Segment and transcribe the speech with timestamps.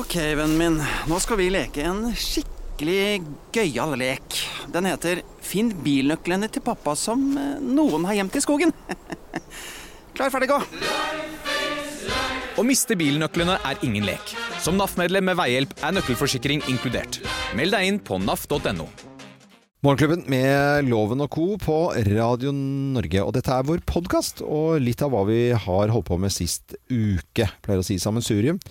[0.00, 0.76] Ok, vennen min.
[1.10, 3.20] Nå skal vi leke en skikkelig
[3.52, 4.38] gøyal lek.
[4.72, 8.72] Den heter Finn bilnøklene til pappa som eh, noen har gjemt i skogen.
[10.16, 10.56] Klar, ferdig, gå!
[12.56, 14.32] Å miste bilnøklene er ingen lek.
[14.64, 17.20] Som NAF-medlem med veihjelp er nøkkelforsikring inkludert.
[17.58, 18.88] Meld deg inn på naf.no.
[19.84, 21.48] Morgenklubben med Loven og Co.
[21.60, 23.20] på Radio Norge.
[23.20, 26.78] Og dette er vår podkast, og litt av hva vi har holdt på med sist
[26.88, 27.52] uke.
[27.60, 28.64] Pleier å si sammensurium.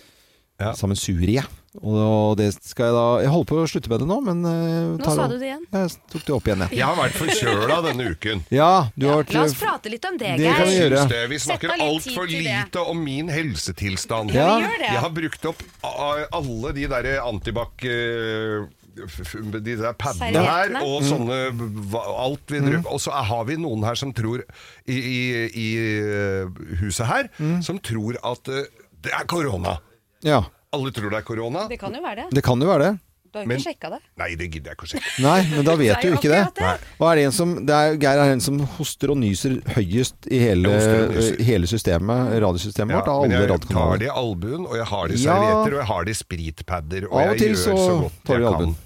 [0.60, 0.74] Ja.
[0.76, 1.44] Sammensurie.
[1.86, 4.88] Og det skal jeg da Jeg holder på å slutte med det nå, men eh,
[4.98, 5.62] Nå sa du det igjen.
[5.72, 6.80] Jeg tok det opp igjen, jeg.
[6.80, 8.42] Jeg har vært forkjøla denne uken.
[8.52, 11.04] Ja, du har vært La oss prate litt om det, Det kan vi gjøre.
[11.14, 11.22] Det.
[11.30, 14.34] Vi snakker altfor lite om min helsetilstand.
[14.36, 14.90] Ja, vi gjør det.
[14.96, 18.68] Jeg har brukt opp alle de derre antibac eh,
[19.00, 21.38] de der padene her, og sånne
[22.20, 22.66] alt vi Mm.
[22.66, 24.42] driver Og så har vi noen her som tror
[24.90, 25.20] I, i,
[25.54, 26.50] i eh,
[26.82, 27.62] huset her Mm.
[27.64, 28.66] Som tror at eh,
[29.06, 29.78] det er korona.
[30.26, 30.44] Ja.
[30.74, 31.68] Alle tror det er korona.
[31.70, 32.26] Det kan jo være det.
[32.36, 33.00] Det kan jo være det.
[33.30, 33.98] Du har Men- ikke sjekka det.
[34.18, 35.10] Nei, det gidder jeg ikke å sjekke.
[35.22, 36.62] Nei, men da vet du jo jo ikke det.
[36.66, 36.72] Nei.
[37.00, 40.26] Og er det en som, det er, Geir er en som hoster og nyser høyest
[40.34, 40.72] i hele,
[41.46, 43.12] hele systemet, radiosystemet Ja, vårt.
[43.14, 45.90] Av men jeg tar det i albuen, og jeg har det i servietter, og jeg
[45.94, 47.06] har det i spritpadder.
[47.12, 48.74] Og Av og jeg til gjør så så godt tar du jeg albuen.
[48.74, 48.86] kan.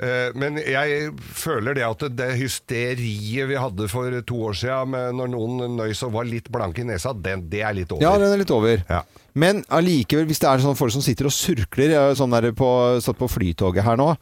[0.00, 5.14] Eh, Men jeg føler det at det hysteriet vi hadde for to år siden, med
[5.14, 8.02] når noen nøys og var litt blanke i nesa, det, det er litt over.
[8.02, 8.82] Ja, den er litt over.
[8.88, 9.02] Ja.
[9.38, 12.70] Men allikevel, hvis det er sånne folk som sitter og surkler er sånn der på,
[13.02, 14.12] satt på flytoget her nå.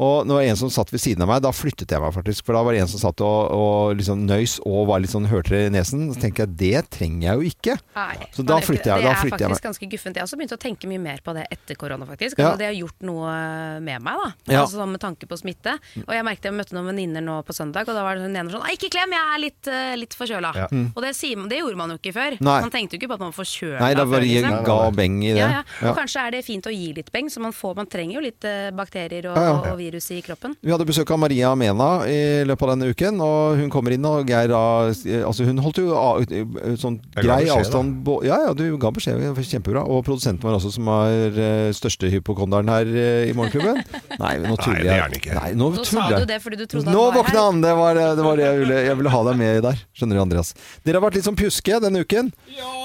[0.00, 2.44] Og var en som satt ved siden av meg, da flyttet jeg meg faktisk.
[2.46, 5.28] For da var det en som satt og, og liksom nøys og var litt sånn
[5.28, 6.08] hørte i nesen.
[6.14, 7.76] Så tenker jeg det trenger jeg jo ikke.
[7.94, 8.16] Nei.
[8.32, 10.16] Så da det- flytter jeg- det da er flytter jeg faktisk ganske guffent.
[10.16, 12.38] Jeg har også begynt å tenke mye mer på det etter korona, faktisk.
[12.38, 12.48] Ja.
[12.50, 14.32] Altså, det har gjort noe med meg, da.
[14.48, 14.62] Ja.
[14.64, 15.76] Altså sånn med tanke på smitte.
[16.08, 18.34] Og jeg merket jeg møtte noen venninner nå på søndag, og da var det hun
[18.34, 20.54] ene sånn Nei, ikke klem, jeg er litt, uh, litt forkjøla.
[20.56, 20.66] Ja.
[20.96, 22.40] Og det, sier, det gjorde man jo ikke før.
[22.40, 22.60] Nei.
[22.62, 24.64] Man tenkte jo ikke på at man var forkjøla Nei, da bare liksom.
[24.64, 25.42] ga beng i det.
[25.44, 25.90] Ja, ja.
[25.90, 28.20] Og kanskje er det fint å gi litt beng, så man, får, man trenger jo
[28.24, 30.54] litt uh, bakterier og, og virus i kroppen.
[30.62, 34.04] Vi hadde besøk av Maria Mena i løpet av denne uken, og hun kommer inn
[34.08, 34.60] og Geir da
[35.26, 36.22] Altså, hun holdt jo av,
[36.80, 39.20] sånn grei beskjed, avstand bo- Ja, ja, du ga beskjed.
[39.42, 39.82] Kjempebra.
[39.84, 43.82] Og produsenten vår også, som er eh, største hypokonderen her eh, i Morgenklubben.
[44.22, 45.02] Nei, nå tuller det er jeg.
[45.02, 45.36] han ikke.
[45.40, 47.46] Nei, nå, Nå sa du det fordi du trodde han Nå var våkna her.
[47.50, 47.60] han!
[47.66, 49.84] Det var det, var det jeg, ville, jeg ville ha deg med i der.
[49.98, 50.54] Skjønner du, Andreas.
[50.86, 52.32] Dere har vært litt sånn pjuske denne uken.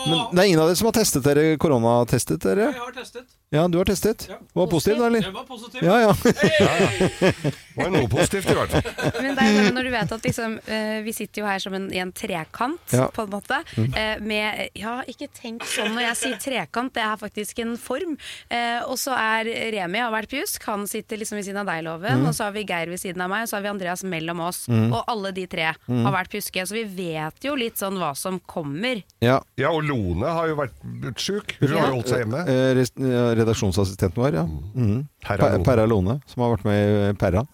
[0.07, 2.71] Men det er ingen av dere som har testet dere koronatestet dere?
[2.73, 3.27] Jeg har testet.
[3.49, 4.29] Ja, du har testet.
[4.53, 5.21] Var positiv, da, eller?
[5.23, 5.83] Jeg var positiv.
[5.83, 6.15] Ja, ja.
[6.23, 8.87] Det var noe positivt i hvert fall.
[9.21, 11.73] Men det er bare når du vet at liksom, eh, vi sitter jo her som
[11.77, 13.07] en, i en trekant, Ja.
[13.13, 13.61] på en måte.
[13.77, 18.17] eh, med Ja, ikke tenk sånn når jeg sier trekant, det er faktisk en form.
[18.49, 21.83] Eh, og så er Remi har vært pjusk, han sitter liksom ved siden av deg,
[21.87, 22.25] Loven.
[22.27, 24.39] Og så har vi Geir ved siden av meg, og så har vi Andreas mellom
[24.47, 24.65] oss.
[24.69, 26.65] Og alle de tre har vært pjuske.
[26.67, 29.03] Så vi vet jo litt sånn hva som kommer.
[29.21, 29.39] ja.
[29.57, 30.73] Ja, og Lone har jo vært
[31.17, 31.55] sjuk.
[31.59, 32.41] Hun har jo holdt seg hjemme.
[32.47, 34.43] Eh, res- eh, Redaksjonsassistenten vår, ja.
[34.45, 35.07] Mhm.
[35.23, 35.65] Perra Per- Lone.
[35.65, 37.45] Perra Lone, som har vært med i Perra.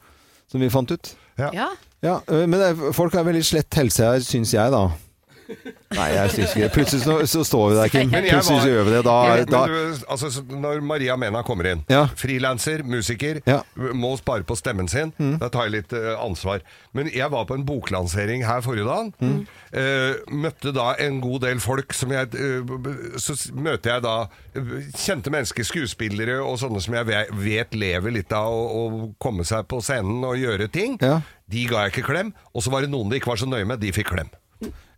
[0.53, 1.15] Som vi fant ut.
[1.41, 1.49] Ja.
[1.57, 1.71] Ja.
[2.03, 4.83] Ja, Men det folk har veldig slett helse her, syns jeg, da.
[5.95, 8.09] Nei, jeg syns ikke Plutselig så, så står vi der, Kim.
[8.13, 9.01] Plutselig var- så gjør vi det.
[9.05, 12.05] Da, Men da du, altså, når Maria Mena kommer inn, Ja.
[12.19, 13.61] frilanser, musiker, Ja.
[13.77, 16.61] må spare på stemmen sin, da tar jeg litt uh, ansvar.
[16.93, 19.13] Men jeg var på en boklansering her forrige dag.
[19.73, 24.27] eh, møtte da en god del folk som jeg uh, Så møter jeg da
[24.97, 29.67] kjente mennesker, skuespillere og sånne som jeg vet lever litt av å å komme seg
[29.69, 30.97] på scenen og gjøre ting.
[31.01, 31.21] Ja.
[31.49, 32.33] De ga jeg ikke klem.
[32.55, 34.29] Og så var det noen det ikke var så nøye med, de fikk klem.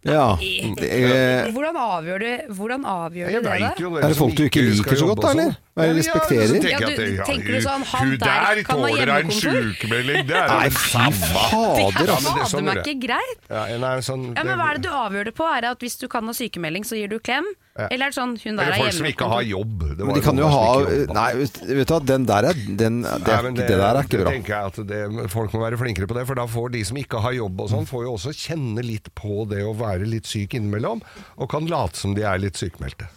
[0.06, 0.36] Ja.
[0.38, 4.00] Det, eh, Hvordan avgjør du, hvordan avgjør du det, da?
[4.06, 5.40] er det folk du ikke liker så godt, da, og sånn.
[5.42, 5.56] eller?
[5.76, 6.70] Eller Ja, respekterer?
[6.72, 9.66] Ja, du- tenker du sånn, han der kan ha hjemmekontor?
[9.82, 11.12] det er Nei, fy samme.
[11.12, 11.92] fader, altså.
[11.92, 12.84] det er Fader sånn meg er.
[12.86, 13.40] ikke greit.
[13.50, 15.44] Ja, nei, sånn, Ja, men Hva er det du avgjør det på?
[15.58, 17.44] Er det at hvis du kan ha sykemelding, så gir du klem?
[17.76, 19.80] Eller er det sånn hun der Eller er folk som ikke har jobb.
[19.98, 20.80] Det Men var de kan jo ha.
[21.12, 24.04] Nei, vet du hva, den der er den, det, Nei, er, ikke- det der er
[24.06, 24.32] ikke bra.
[24.32, 26.84] Det tenker jeg at det, Folk må være flinkere på det, for da får de
[26.86, 29.95] som ikke har jobb og sånn, får jo også kjenne litt på det å være
[30.04, 31.00] litt syk innimellom,
[31.40, 33.08] og kan late som de er litt sykmeldte.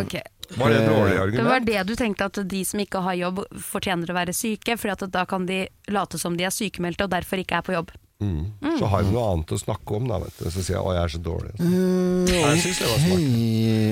[0.00, 0.20] Ok.
[0.58, 3.44] Var det et dårlig Det var det du tenkte, at de som ikke har jobb
[3.64, 7.40] fortjener å være syke, for da kan de late som de er sykemeldte og derfor
[7.40, 7.94] ikke er på jobb.
[8.22, 8.78] Mm.
[8.78, 10.44] Så har de noe annet å snakke om, da, vet du.
[10.50, 11.56] Så sier jeg 'å, jeg er så dårlig'.
[11.58, 12.34] Så.
[12.34, 13.24] jeg syns det var smart.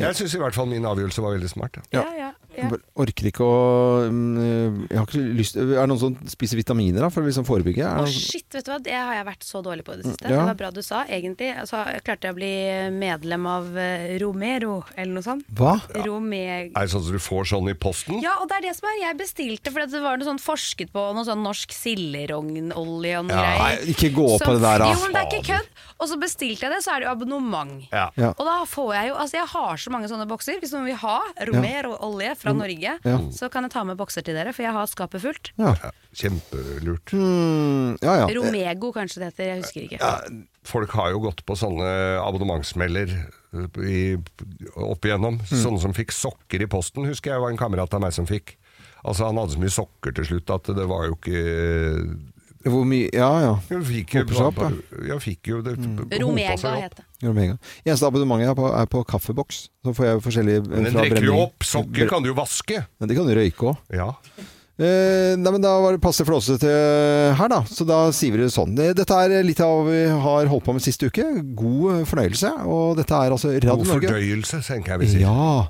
[0.02, 1.76] Jeg syns i hvert fall min avgjørelse var veldig smart.
[1.76, 1.82] Ja.
[1.92, 2.69] Ja, ja, ja.
[2.69, 7.00] Jeg orker ikke å mm, Jeg har ikke lyst Er det noen som spiser vitaminer
[7.00, 7.80] da, for å liksom forebygge?
[7.80, 10.00] Å, det noen- shit, vet du hva, det har jeg vært så dårlig på i
[10.02, 10.28] det siste.
[10.28, 10.36] Ja.
[10.36, 11.48] Det var bra du sa, egentlig.
[11.56, 12.52] Altså, jeg klarte jeg å bli
[12.92, 15.46] medlem av eh, Romero, eller noe sånt.
[15.56, 15.78] Hva?
[16.04, 16.42] Rome...
[16.42, 18.20] Er det sånn at du får sånn i posten?
[18.20, 18.98] Ja, og det er det som er.
[19.02, 23.32] Jeg bestilte fordi det var noe sånn forsket på noe sånn norsk silderognolje og noe
[23.32, 23.62] Ja, greier.
[23.64, 24.88] Nei, ikke gå på det der, da.
[24.93, 25.69] Jo, men det er ikke kødd.
[26.03, 27.85] Og så bestilte jeg det, så er det jo abonnement.
[27.93, 28.09] Ja.
[28.19, 28.31] Ja.
[28.35, 30.56] Og da får jeg jo Altså, jeg har så mange sånne bokser.
[30.59, 33.19] Hvis noen vil ha Romero olje fra Norge, Ja.
[33.31, 35.53] så kan jeg ta med bokser til dere, for jeg har skapet fullt.
[35.62, 35.76] Ja.
[35.82, 35.91] Ja,
[36.25, 37.12] kjempelurt.
[37.14, 38.26] Mm, ja, ja.
[38.35, 40.43] Romego kanskje det heter, jeg husker ikke.
[40.67, 41.87] Folk har jo gått på sånne
[42.23, 43.14] abonnementsmeller
[43.87, 44.17] i,
[44.75, 45.38] opp igjennom.
[45.50, 48.56] Sånne som fikk sokker i posten, husker jeg var en kamerat av meg som fikk.
[49.05, 51.43] Altså Han hadde så mye sokker til slutt at det var jo ikke
[52.64, 53.55] Hvor mye Ja, ja.
[53.70, 54.70] Jeg fikk opp, ja.
[55.12, 56.79] jeg fikk jo det seg Romega opp.
[56.79, 57.06] het det.
[57.23, 57.59] Gang.
[57.85, 59.67] Eneste abonnementet jeg har på, er på kaffeboks.
[59.82, 61.67] Så får jeg forskjellige Men den drikker jo opp.
[61.67, 62.82] Sokker kan du jo vaske.
[62.99, 63.94] Men det kan du røyke òg.
[63.94, 64.11] Ja.
[64.82, 66.70] Eh, nei, men Da var det passe flåsete
[67.37, 67.61] her, da.
[67.69, 68.75] Så da sier vi det sånn.
[68.75, 71.26] Dette er litt av hva vi har holdt på med siste uke.
[71.59, 72.50] God fornøyelse.
[72.67, 74.00] Og dette er altså Radio Norge.
[74.00, 75.29] God fordøyelse, tenker jeg vi sier.
[75.29, 75.69] Ja.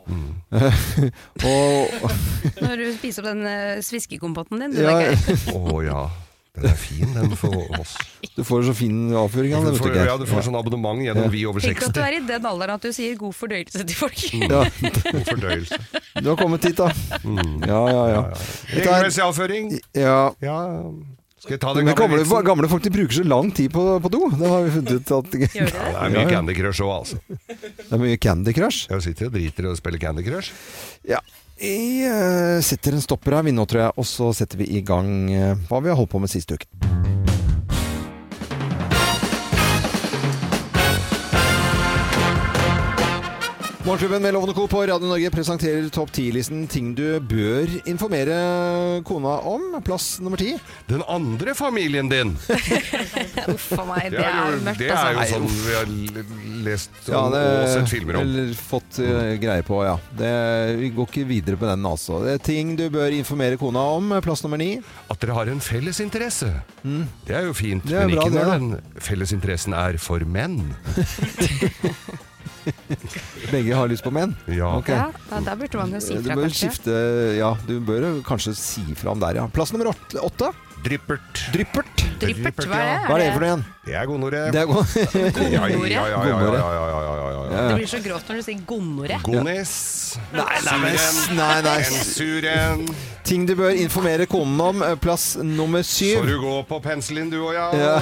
[1.53, 5.17] og Når du spiser opp den sviskekompotten din, du, ja, var gøy.
[5.59, 6.03] Å ja.
[6.53, 7.95] Den er fin, den for oss.
[8.37, 9.93] Du får så fin avføring av ikke.
[10.05, 11.79] ja, du får sånn abonnement gjennom Vi over 60.
[11.81, 14.21] Tenk at du er i den alderen at du sier god fordøyelse til folk.
[14.37, 14.61] Ja,
[15.15, 15.79] God fordøyelse.
[16.21, 16.91] du har kommet hit, da.
[17.65, 18.21] Ja, ja, ja.
[18.29, 19.73] Er, Regelmessig avføring.
[19.97, 20.21] ja.
[20.45, 20.59] Ja.
[21.43, 22.45] Skal jeg ta den gamle gamle, vitsen?
[22.47, 24.21] gamle folk de bruker så lang tid på, på do.
[24.31, 25.49] Det har vi funnet ut at det?
[25.57, 26.29] Det er mye.
[26.31, 27.19] Candy Crush òg, altså.
[27.49, 28.85] Det er mye Candy Crush.
[28.93, 30.53] Jeg sitter og driter og spiller Candy Crush.
[31.09, 31.19] Ja.
[31.63, 35.13] Eh, setter en stopper her, vi nå, tror jeg, og så setter vi i gang
[35.31, 36.67] eh, hva vi har holdt på med siste uke.
[43.85, 44.67] Morgenklubben med Lovende Co.
[44.71, 48.37] på Radio Norge presenterer topp 10-listen ting du bør informere
[49.09, 49.65] kona om.
[49.83, 50.53] Plass nummer ti.
[50.87, 52.31] Den andre familien din!
[53.53, 55.41] Uff a meg, det jo- er mørkt, det er jo altså.
[55.41, 55.91] sånn vi har
[56.63, 58.23] lest lest Ja, det, og sett filmer om.
[58.23, 59.97] Eller fått uh, greie på, ja.
[60.15, 60.31] Det,
[60.79, 62.21] vi går ikke videre på den, altså.
[62.23, 64.15] Det er ting du bør informere kona om.
[64.23, 64.77] Plass nummer ni.
[65.11, 66.53] At dere har en felles interesse.
[67.27, 67.99] Det er jo fint, Mm.
[67.99, 70.61] Er men bra, ikke det, når den fellesinteressen er for menn.
[73.53, 74.35] Begge har lyst på menn.
[74.47, 74.73] Ja.
[74.79, 74.97] Okay.
[74.97, 76.69] Ja, da, da burde man jo si Du fra, kanskje.
[76.69, 76.99] skifte
[77.39, 79.49] Ja, du bør kanskje si fra om der, ja.
[79.53, 80.53] Plass nummer åtte.
[80.83, 81.43] Dryppert.
[81.55, 82.03] Dryppert.
[82.23, 83.07] Dryppert, hva er det?
[83.07, 83.63] Hva er det for noe igjen?
[83.83, 84.41] Det er gonoré.
[84.55, 84.93] Det er godt.
[85.53, 87.63] Ja, ja, ja, ja, ja, ja, ja, ja, ja, ja, ja.
[87.69, 89.17] Det blir så grovt når du sier gonoré.
[89.27, 89.73] Gonis.
[90.35, 91.39] Nei, nei, Suren.
[91.39, 91.79] nei, nei.
[92.53, 92.85] En.
[93.27, 94.83] Ting du bør informere konen om.
[94.87, 96.21] eh, Plass nummer syv.
[96.21, 97.69] Så du går på penselen, du og ja.
[97.79, 97.97] Ja.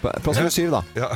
[0.00, 0.82] Plass nummer syv, da.
[0.98, 1.08] Ja.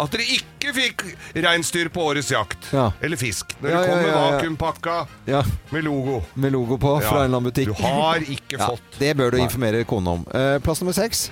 [0.00, 1.04] At dere ikke fikk
[1.44, 2.68] reinsdyr på årets jakt.
[2.72, 2.90] Ja.
[3.04, 3.52] Eller fisk.
[3.60, 4.30] Når Ja, det ja, kom med ja, ja.
[4.36, 4.96] vakuumpakka
[5.28, 5.42] Ja,
[5.74, 6.22] med logo.
[6.34, 7.08] Med logo på Ja.
[7.08, 7.68] fra en eller annen butikk.
[7.72, 9.46] Du har ikke Ja, fått det bør du Nei.
[9.62, 10.26] Informere kona om.
[10.34, 11.30] Eh, Plass nummer seks.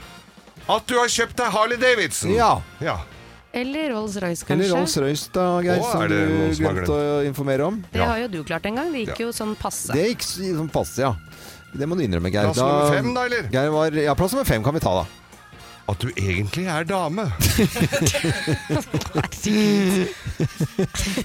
[0.69, 2.33] At du har kjøpt deg Harley Davidson.
[2.35, 2.61] Ja.
[2.81, 3.01] ja.
[3.53, 4.67] Eller Rolls-Royce, kanskje.
[4.67, 4.77] Eller.
[4.77, 6.19] Rolls-Royce, da, Geir, som er du
[6.61, 7.81] glemte å informere om.
[7.91, 8.93] Det har jo du klart en gang.
[8.95, 9.91] Det gikk jo sånn passe.
[9.97, 11.15] Det gikk sånn passe, ja.
[11.75, 12.53] Det må du innrømme, Geir.
[12.53, 13.51] Plass nummer fem, da, eller?
[13.51, 15.30] Geir var, ja, plass nummer fem kan vi ta, da.
[15.91, 17.25] At du egentlig er dame.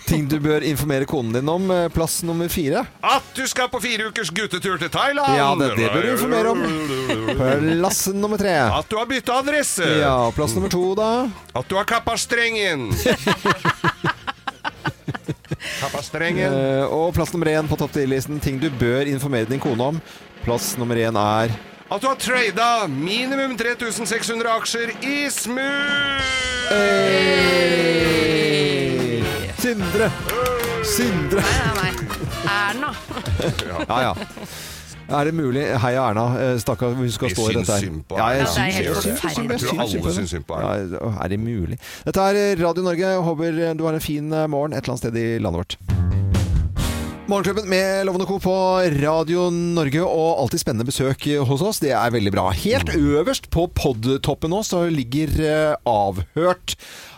[0.09, 1.67] Ting du bør informere konen din om.
[1.71, 2.81] eh, Plass nummer fire.
[3.06, 5.35] At du skal på fire ukers guttetur til Thailand.
[5.38, 6.63] Ja, det- det bør du informere om.
[7.81, 8.56] Plass nummer tre.
[8.79, 9.85] At du har bytta adresse.
[10.01, 11.27] Ja, plass nummer to, da.
[11.53, 12.89] At du har kappa strengen.
[15.81, 16.53] kappa strengen.
[16.53, 18.39] Eh, og plass nummer én på topp 10-listen.
[18.41, 20.01] Ting du bør informere din kone om.
[20.44, 21.50] Plass nummer én er
[21.85, 26.23] At du har trada minimum 3600 aksjer i Smooth.
[27.85, 29.21] Hey!
[29.61, 30.07] Sindre!
[30.85, 31.41] Sindre!
[31.45, 31.91] Nei, nei, nei.
[32.55, 32.89] Erna.
[33.89, 34.13] Ja, ja.
[35.05, 35.61] Er det mulig?
[35.83, 36.24] Heia Erna.
[36.41, 37.83] eh, Stakkar, hun skal stå i dette her.
[38.17, 40.69] Ja, jeg Ja, jeg jeg Jeg tror alle syns synd på henne.
[40.74, 40.98] Erna.
[40.98, 41.77] Ja, er det mulig?
[42.07, 42.33] Dette er
[42.65, 43.13] Radio Norge.
[43.29, 43.45] Håper
[43.77, 45.77] du har en fin eh, morgen et eller annet sted i landet vårt.
[47.25, 48.36] Morgenklubben med Lovende Co.
[48.38, 48.55] på
[49.01, 51.79] Radio Norge, og alltid spennende besøk hos oss.
[51.82, 52.44] Det er veldig bra.
[52.53, 56.75] Helt øverst på podtoppen nå så ligger eh, Avhørt.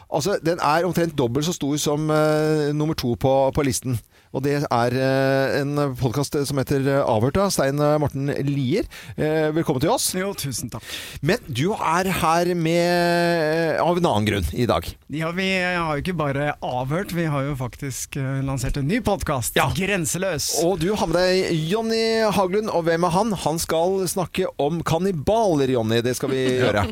[0.07, 3.99] Altså, Den er omtrent dobbelt så stor som uh, nummer to på, på listen.
[4.35, 8.87] Og det er eh, en podkast som heter eh, Avhørt av Stein Morten Lier.
[9.15, 10.09] Eh, velkommen til oss.
[10.17, 10.83] Jo, tusen takk.
[11.25, 14.89] Men du er her med av en annen grunn i dag.
[15.15, 18.99] Ja, Vi har jo ikke bare avhørt, vi har jo faktisk eh, lansert en ny
[19.05, 19.55] podkast.
[19.59, 19.69] Ja.
[19.77, 20.51] Grenseløs.
[20.67, 22.03] Og du har med deg Jonny
[22.35, 23.33] Haglund, og hvem er han?
[23.47, 26.03] Han skal snakke om kannibaler, Jonny.
[26.05, 26.89] Det skal vi gjøre.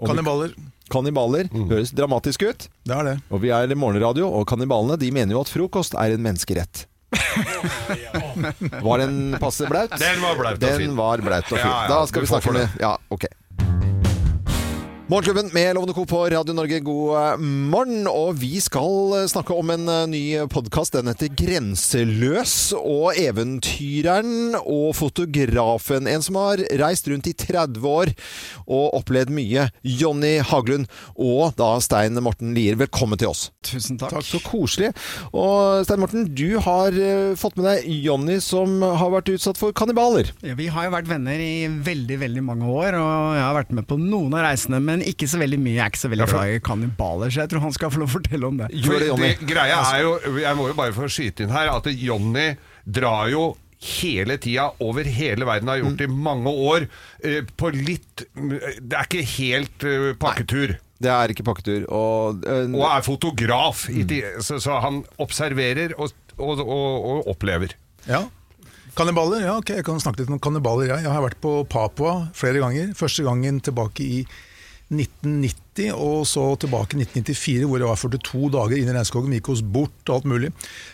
[0.00, 1.48] Om- Kannibaler.
[1.52, 1.66] mm.
[1.70, 2.68] Høres dramatisk ut.
[2.86, 3.16] Det er det.
[3.30, 6.86] Og vi er morgenradio, og kannibalene de mener jo at frokost er en menneskerett.
[8.82, 9.90] Var den passe blaut?
[9.98, 10.96] Den var blaut og Den fin.
[10.96, 11.66] var blaut og fin.
[11.66, 12.76] Ja, ja, Da skal vi snakke med.
[12.80, 13.26] Ja, ok.
[15.10, 16.04] Morgenklubben med Lovende Co.
[16.06, 18.04] på Radio Norge, god eh, morgen.
[18.06, 20.94] Og vi skal eh, snakke om en eh, ny podkast.
[20.94, 22.52] Den heter Grenseløs.
[22.78, 28.12] Og eventyreren og fotografen, en som har reist rundt i 30 år
[28.70, 30.86] og opplevd mye, Jonny Haglund
[31.18, 32.78] og da Stein Morten Lier.
[32.78, 33.48] Velkommen til oss.
[33.66, 34.14] Tusen takk.
[34.14, 34.92] Takk, så koselig.
[35.34, 36.94] Og Stein Morten, du har
[37.40, 40.30] fått med deg Jonny som har vært utsatt for kannibaler.
[40.46, 43.76] Ja, vi har jo vært venner i veldig veldig mange år, og jeg har vært
[43.80, 45.74] med på noen av reisene, men ikke så veldig mye.
[45.78, 48.10] Jeg er ikke så veldig glad i kannibaler, så jeg tror han skal få lov
[48.10, 48.68] å fortelle om det.
[48.76, 49.30] Gjør det, Jonny.
[49.40, 52.46] Det, greia er jo, jeg må jo bare få skyte inn her, at Jonny
[52.84, 53.44] drar jo
[53.80, 56.84] hele tida over hele verden, har gjort det i mange år,
[57.24, 60.74] eh, på litt Det er ikke helt eh, pakketur.
[61.00, 61.86] Det er ikke pakketur.
[61.88, 67.32] Og, eh, Og er fotograf, i ti- så, så han observerer og, og, og, og
[67.32, 67.72] opplever.
[68.04, 68.26] Ja.
[68.98, 69.44] Kannibaler?
[69.46, 70.90] Ja, ok, jeg kan snakke litt om kannibaler.
[70.90, 71.04] Jeg.
[71.06, 72.92] jeg har vært på Papua flere ganger.
[72.98, 74.20] Første gangen tilbake i
[74.90, 79.34] 1990, og så tilbake i 1994, hvor jeg var 42 dager inne i regnskogen.
[79.36, 80.50] Gikk oss bort og alt mulig.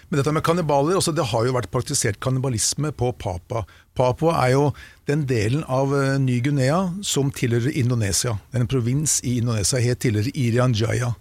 [0.09, 3.65] Men dette med kannibaler, også, det har jo vært praktisert kannibalisme på Papua.
[3.97, 4.67] Papua er jo
[5.09, 8.37] den delen av eh, Ny-Guinea som tilhører Indonesia.
[8.51, 11.15] Det er en provins i Indonesia, helt tidligere Irian Jaya.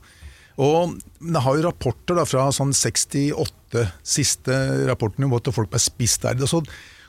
[0.60, 5.82] Og det har jo rapporter da, fra sånn 68, siste rapportene, om at folk ble
[5.84, 6.38] spist der.
[6.40, 6.62] Det så,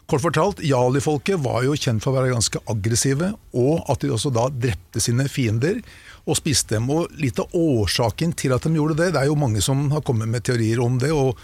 [0.06, 4.32] kort fortalt, Jali-folket var jo kjent for å være ganske aggressive, og at de også
[4.34, 5.80] da drepte sine fiender
[6.26, 6.88] og spiste dem.
[6.94, 10.04] Og litt av årsaken til at de gjorde det, det er jo mange som har
[10.06, 11.34] kommet med teorier om det, og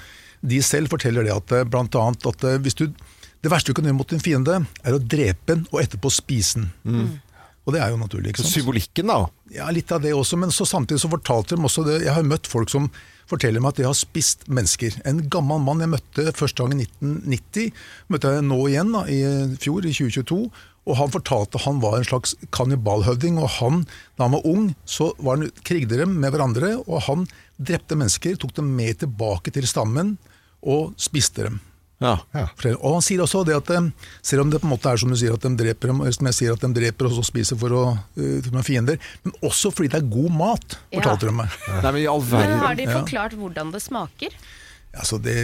[0.43, 2.89] de selv forteller det at eh, blant annet at eh, hvis du,
[3.43, 6.65] det verste du kan gjøre mot en fiende, er å drepe den og etterpå spise
[6.65, 6.73] den.
[7.63, 8.33] Og det er jo naturlig.
[8.33, 8.57] ikke sant?
[8.57, 9.21] Symbolikken, da.
[9.55, 12.01] Ja, litt av det også, men så samtidig så fortalte de også det.
[12.03, 12.89] Jeg har møtt folk som
[13.33, 14.99] forteller meg at de har spist mennesker.
[15.09, 17.73] En gammel mann jeg møtte første gang i 1990,
[18.13, 19.23] møtte jeg nå igjen da, i
[19.63, 20.43] fjor, i 2022.
[20.83, 23.83] Og han fortalte han var en slags kannibalhøvding, og han,
[24.19, 27.27] da han var ung, så var han krigde dem med hverandre, og han
[27.63, 30.17] drepte mennesker, tok dem med tilbake til stammen
[30.63, 31.61] og spiste dem.
[32.03, 32.17] Ja.
[32.35, 32.47] Ja,
[32.83, 33.91] Og han sier også det at eh,
[34.27, 36.35] selv om det på en måte er som du sier at de dreper som jeg
[36.41, 39.93] sier at de dreper og så spiser for å uh, for fiender, men også fordi
[39.95, 40.99] det er god mat, Ja.
[41.31, 41.49] de meg.
[41.83, 42.77] Nei, men i all Men har verden.
[42.77, 42.99] de Ja.
[43.01, 44.35] forklart hvordan det smaker?
[44.93, 45.35] Altså det,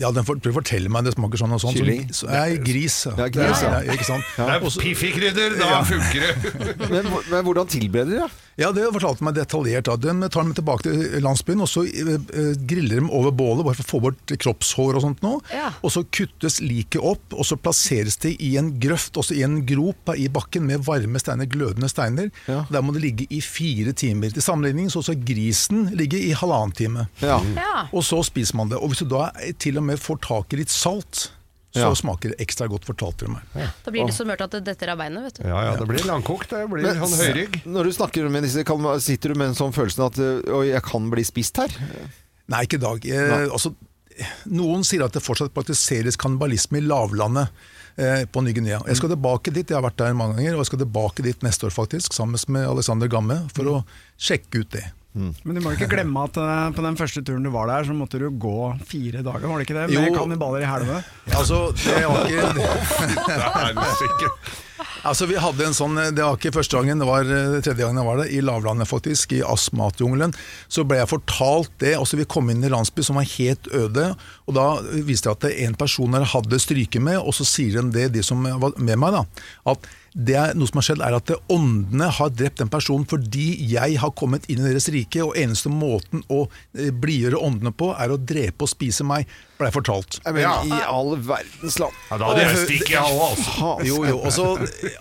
[0.00, 1.76] ja, den for- prøver å fortelle meg det smaker sånn og sånn.
[1.76, 2.08] Kylling?
[2.10, 2.96] Så, så, nei, gris.
[3.06, 3.76] Ja, gris, ja.
[3.94, 4.24] ikke sant?
[4.34, 5.82] Det er piffikrydder, da Ja.
[5.86, 6.32] funker det!
[6.92, 8.30] Men, men hvordan tilbereder de det?
[8.60, 9.86] Ja, det fortalte meg detaljert.
[9.86, 9.94] Da.
[9.96, 13.78] De tar dem tilbake til landsbyen, og så eh, eh, griller de over bålet bare
[13.78, 15.30] for å få bort kroppshår og sånt nå.
[15.54, 15.70] Ja.
[15.80, 19.60] Og så kuttes liket opp, og så plasseres det i en grøft, også i en
[19.68, 22.28] grop i bakken med varme steiner, glødende steiner.
[22.50, 22.64] Ja.
[22.68, 24.34] Der må det ligge i fire timer.
[24.36, 27.06] Til sammenligning så skal grisen ligge i halvannen time.
[27.24, 27.38] Ja.
[27.56, 27.86] Ja.
[27.92, 28.71] Og så spiser man det.
[28.78, 31.30] Og hvis du da til og med får tak i litt salt,
[31.72, 31.92] så Ja.
[31.96, 33.70] smaker det ekstra godt, fortalte de meg.
[33.84, 35.48] Da blir det så mørt at det detter av beinet, vet du.
[35.48, 36.50] Ja, ja, det blir langkokt.
[36.50, 37.62] Det blir Men- sånn høyrygg.
[37.64, 40.18] Når du snakker med disse, kan, sitter du med en sånn følelse at
[40.52, 41.68] Oi, jeg kan bli spist her?
[42.48, 43.06] Nei, ikke i dag.
[43.06, 43.74] Eh, altså,
[44.52, 47.48] noen sier at det fortsatt praktiseres kannibalisme i lavlandet
[47.96, 48.82] eh, på Ny-Guinea.
[48.86, 51.40] Jeg skal tilbake dit, jeg har vært der mange ganger, og jeg skal tilbake dit
[51.40, 53.84] neste år faktisk, sammen med Alexander Gamme, for å
[54.20, 54.84] sjekke ut det.
[55.12, 57.92] Men du må ikke glemme at uh, på den første turen du var der, så
[57.96, 58.56] måtte du gå
[58.88, 59.88] fire dager, var det ikke det?
[59.92, 60.14] Med Jo.
[60.16, 61.02] kannibaler i helvete.
[61.36, 64.30] Altså, det var ikke...
[65.02, 67.98] Altså, vi hadde en sånn, Det var ikke første gangen, det var eh, tredje gangen
[67.98, 70.34] jeg var der, i lavlandet faktisk, i astmatjungelen.
[70.70, 71.96] Så ble jeg fortalt det.
[71.98, 74.12] altså Vi kom inn i en landsby som var helt øde.
[74.46, 74.66] og Da
[75.06, 78.22] viste det at en person der hadde stryket med, og så sier de det, de
[78.26, 79.24] som var med meg, da,
[79.74, 83.54] at det er, noe som har skjedd er at åndene har drept den personen fordi
[83.70, 86.44] jeg har kommet inn i deres rike, og eneste måten å
[86.76, 89.30] eh, blidgjøre åndene på, er å drepe og spise meg,
[89.62, 90.18] ble jeg fortalt.
[90.26, 91.96] Jeg mener, I all verdens land.
[92.10, 93.70] Ja, da hadde jeg stikket jeg òg, altså.
[93.88, 94.46] Jo, jo, Også,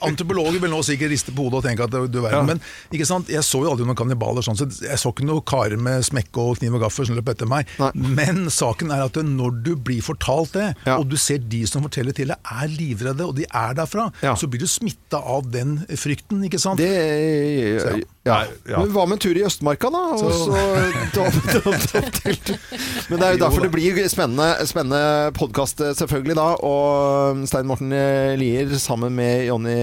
[0.07, 2.61] Antropologer vil nå sikkert riste på hodet og tenke at du, verden, verden, men
[2.95, 3.29] ikke sant?
[3.31, 6.41] jeg så jo aldri noen kannibaler sånn så Jeg så ikke noen karer med smekke
[6.41, 7.67] og kniv og gaffel som løp etter meg.
[7.81, 7.91] Nei.
[8.21, 10.97] Men saken er at når du blir fortalt det, Ja.
[10.97, 14.35] og du ser de som forteller til deg er livredde, og de er derfra, Ja.
[14.35, 16.77] så blir du smitta av den frykten, ikke sant?
[16.77, 18.05] Det Så, ja.
[18.23, 18.77] Nei, ja.
[18.77, 20.01] Men hva med en tur i Østmarka, da?
[20.13, 20.57] Og Så- så
[21.15, 22.51] ta opp- ta opp- ta opp telt.
[23.09, 23.63] Men det er jo Jo derfor da.
[23.65, 26.45] det blir spennende, spennende podkast, selvfølgelig, da.
[26.61, 27.89] Og Stein Morten
[28.37, 29.73] Lier sammen med Jonny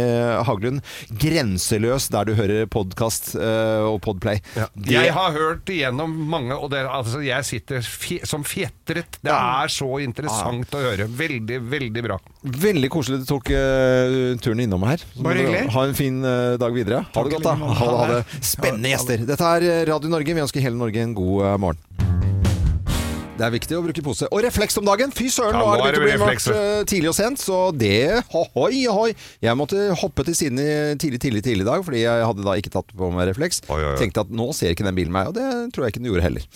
[0.47, 0.83] Haglund.
[1.11, 4.38] 'Grenseløs', der du hører podkast og Podplay.
[4.54, 9.18] Det- Jeg har hørt igjennom mange, og det, altså, jeg sitter fje, som fjetret.
[9.23, 11.09] Det er så interessant å høre.
[11.11, 12.18] Veldig, veldig bra.
[12.45, 15.02] Veldig koselig du tok uh, turen innom her.
[15.18, 15.71] Bare hyggelig.
[15.75, 17.02] Ha en fin uh, dag videre.
[17.14, 17.54] Ha det godt, da.
[17.83, 19.26] Ha det, Spennende gjester.
[19.28, 20.35] Dette er Radio Norge.
[20.37, 21.85] Vi ønsker hele Norge en god eh, morgen.
[23.38, 24.26] Det er viktig å bruke pose.
[24.35, 25.12] Og refleks om dagen!
[25.14, 27.38] Fy søren, Ja, nå har det blitt begynt å bli mørkt eh, tidlig og sent,
[27.38, 29.12] så det Hoi, hoi!
[29.44, 30.58] Jeg måtte hoppe til siden
[30.99, 33.62] tidlig, tidlig, tidlig i dag, fordi jeg hadde da ikke tatt på meg refleks.
[33.68, 33.97] Oi, oi, oi.
[34.02, 36.26] Tenkte at nå ser ikke den bilen meg, og det tror jeg ikke den gjorde
[36.26, 36.50] heller.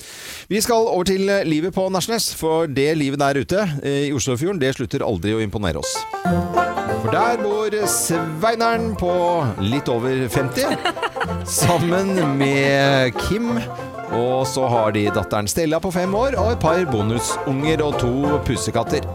[0.50, 4.12] Vi skal over til eh, livet på Nesjnes, for det livet der ute eh, i
[4.18, 5.94] Oslofjorden, det slutter aldri å imponere oss.
[7.02, 9.10] For der bor Sveineren på
[9.62, 10.76] litt over 50,
[11.50, 13.56] sammen med Kim.
[14.12, 18.12] Og så har de datteren Stella på fem år og et par bonusunger og to
[18.46, 19.06] pussekatter.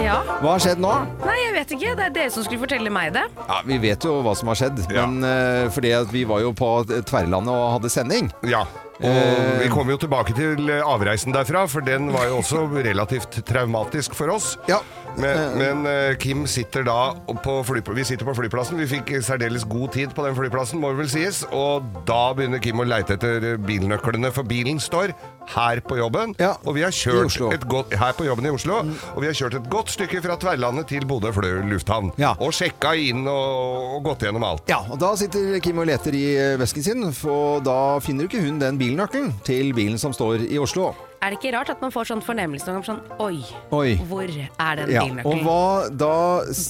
[0.00, 0.18] Ja.
[0.40, 0.92] Hva har skjedd nå?
[1.26, 1.92] Nei, jeg vet ikke.
[1.98, 3.26] Det er dere som skulle fortelle meg det.
[3.46, 5.04] Ja, Vi vet jo hva som har skjedd, Ja.
[5.06, 8.32] men uh, fordi at vi var jo på Tverrlandet og hadde sending.
[8.48, 8.64] Ja.
[9.00, 9.58] Og Eh.
[9.62, 14.14] vi kommer jo tilbake til eh, avreisen derfra, for den var jo også relativt traumatisk
[14.14, 14.56] for oss.
[14.68, 14.78] Ja.
[15.16, 17.96] Men, men eh, Kim sitter da på flyplassen.
[17.96, 18.76] Vi sitter på flyplassen.
[18.80, 21.42] Vi fikk særdeles god tid på den flyplassen, må det vel sies.
[21.56, 25.14] Og da begynner Kim å leite etter bilnøklene, for bilen står
[25.54, 26.34] her på jobben.
[26.42, 27.52] Ja, og vi har kjørt Mm.
[27.54, 28.80] et godt, her på jobben i Oslo.
[29.14, 31.30] Og vi har kjørt et godt stykke fra Tverlandet til Bodø
[31.64, 32.12] lufthavn.
[32.18, 32.34] Ja.
[32.40, 34.62] Og sjekka inn og, og gått gjennom alt.
[34.68, 38.28] Ja, og da sitter Kim og leter i eh, vesken sin, for da finner jo
[38.32, 40.92] ikke hun den bilnøkkelen til bilen som står i Oslo.
[41.26, 43.40] Er det ikke rart at man får sånn fornemmelse noen ganger sånn Oi,
[43.74, 43.96] Oi.
[44.06, 45.42] hvor er den Ja, og bilnøkkelen?
[45.42, 46.12] hva da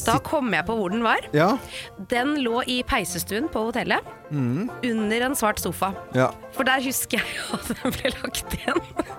[0.06, 1.20] Da kom jeg på hvor den var.
[1.36, 1.58] Ja,
[2.08, 4.00] Den lå i peisestuen på hotellet.
[4.32, 4.68] Mm.
[4.82, 5.92] Under en svart sofa.
[6.16, 6.30] ja.
[6.56, 8.78] For der husker jeg at den ble lagt igjen.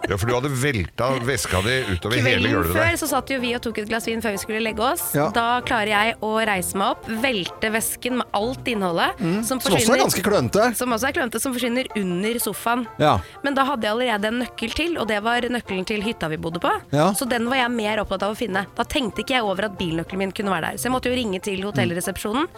[0.09, 2.73] Ja, for du hadde velta veska di utover hele gulvet der.
[2.73, 4.81] Kvelden før så satt jo vi og tok et glass vin før vi skulle legge
[4.81, 5.11] oss.
[5.13, 5.27] Ja.
[5.35, 9.19] Da klarer jeg å reise meg opp, velte vesken med alt innholdet.
[9.19, 9.61] Som, Mm.
[9.61, 10.75] Som også er ganske klønete.
[10.75, 12.87] Som også er klønete, som forsvinner under sofaen.
[12.97, 13.19] Ja.
[13.43, 16.39] Men da hadde jeg allerede en nøkkel til, og det var nøkkelen til hytta vi
[16.41, 16.71] bodde på.
[16.95, 17.11] Ja.
[17.17, 18.65] Så den var jeg mer opptatt av å finne.
[18.77, 20.81] Da tenkte ikke jeg over at bilnøkkelen min kunne være der.
[20.81, 22.49] Så jeg måtte jo ringe til hotellresepsjonen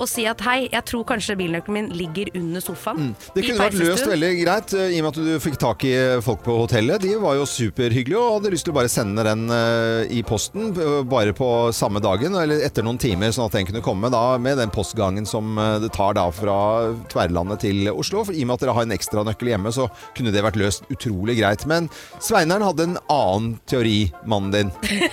[0.00, 3.10] og si at hei, jeg tror kanskje bilnøkkelen min ligger under sofaen.
[3.12, 3.14] Mm.
[3.34, 5.92] Det kunne vært løst veldig greit, eh, i og med at du fikk tak i
[6.24, 7.02] folk på hotellet.
[7.04, 10.70] De var jo superhyggelige og hadde lyst til å bare sende den eh, i posten
[10.72, 14.38] eh, bare på samme dagen, eller etter noen timer, sånn at den kunne komme da
[14.42, 16.58] med den postgangen som eh, det tar da fra
[17.12, 18.24] Tverlandet til Oslo.
[18.28, 20.60] For I og med at dere har en ekstra nøkkel hjemme, så kunne det vært
[20.60, 21.66] løst utrolig greit.
[21.70, 21.90] Men
[22.22, 24.74] Sveineren hadde en annen teori, mannen din.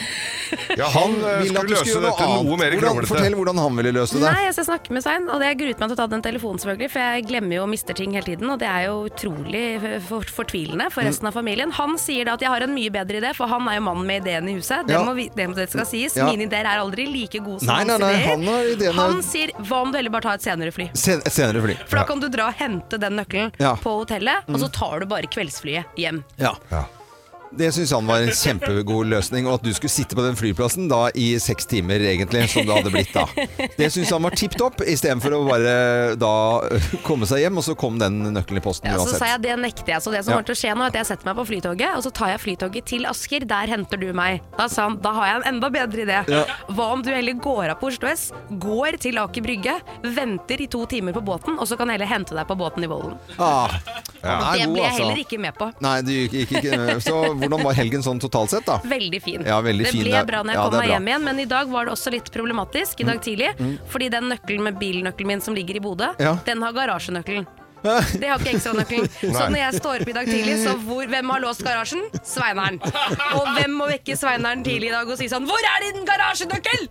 [0.79, 2.59] Ja, han han Ville at du løse skulle gjøre dette noe noe annet.
[2.59, 3.09] mer Hvordan, kronglete.
[3.11, 4.23] fortell hvordan han ville løse det.
[4.25, 6.59] Nei, jeg skal snakke med Svein, og jeg gruet meg til å ta den telefonen,
[6.61, 10.01] selvfølgelig, for jeg glemmer jo og mister ting hele tiden, og det er jo utrolig
[10.07, 11.07] for fortvilende for Mm.
[11.09, 11.71] resten av familien.
[11.71, 14.05] Han sier da at jeg har en mye bedre idé, for han er jo mannen
[14.07, 14.85] med ideen i huset.
[14.87, 15.03] Det, Ja.
[15.03, 16.15] må vi, det, må- det skal sies.
[16.15, 16.25] Ja.
[16.25, 18.93] Mine ideer er aldri like gode som Nei, nei, hans ideer.
[18.93, 20.89] han Han sier hva om du heller bare tar et senere fly?
[20.93, 21.75] Sen, senere fly.
[21.87, 23.73] For da kan du dra og hente den nøkkelen Ja.
[23.75, 23.81] Mm.
[23.81, 26.23] på hotellet, og så tar du bare kveldsflyet hjem.
[26.37, 26.53] Ja.
[26.71, 26.85] Ja.
[27.51, 30.85] Det syns han var en kjempegod løsning, og at du skulle sitte på den flyplassen
[30.91, 33.23] da i seks timer, egentlig, som det hadde blitt da.
[33.77, 35.73] Det syns han var tipp topp, istedenfor å bare
[36.21, 36.29] da
[36.69, 39.21] øh, komme seg hjem, og så kom den nøkkelen i posten Ja, så uansett.
[39.23, 40.03] sa jeg det nekter jeg.
[40.05, 40.41] Så det som Ja.
[40.45, 42.43] til å skje nå, er at jeg setter meg på flytoget, og så tar jeg
[42.45, 43.47] flytoget til Asker.
[43.49, 44.41] Der henter du meg.
[44.59, 46.19] Da sa han da har jeg en enda bedre idé.
[46.29, 46.43] Ja.
[46.69, 48.27] Hva om du heller går av på Oslo S,
[48.61, 52.13] går til Aker Brygge, venter i to timer på båten, og så kan jeg heller
[52.13, 53.17] hente deg på båten i Vollen.
[53.41, 53.73] Ah,
[54.21, 54.37] ja.
[54.53, 55.01] Det ble jeg altså.
[55.01, 55.71] heller ikke med på.
[55.81, 57.01] Nei, du gikk ikke med.
[57.03, 58.79] Så hvordan var helgen sånn totalt sett, da?
[58.89, 59.45] Veldig fin.
[59.47, 61.47] Ja, veldig det fin, ble bra når jeg ja, kom meg hjem igjen, men i
[61.49, 63.53] dag var det også litt problematisk i dag tidlig.
[63.93, 66.13] Fordi den nøkkelen med bilnøkkelen min som ligger i Bodø,
[66.47, 67.47] den har garasjenøkkelen.
[67.83, 69.07] Det har ikke ekstranøkkelen.
[69.21, 72.03] Så når jeg står opp i dag tidlig, så hvor, hvem har låst garasjen?
[72.27, 72.79] Sveineren.
[73.37, 76.87] Og hvem må vekke Sveineren tidlig i dag og si sånn Hvor er din garasjenøkkel?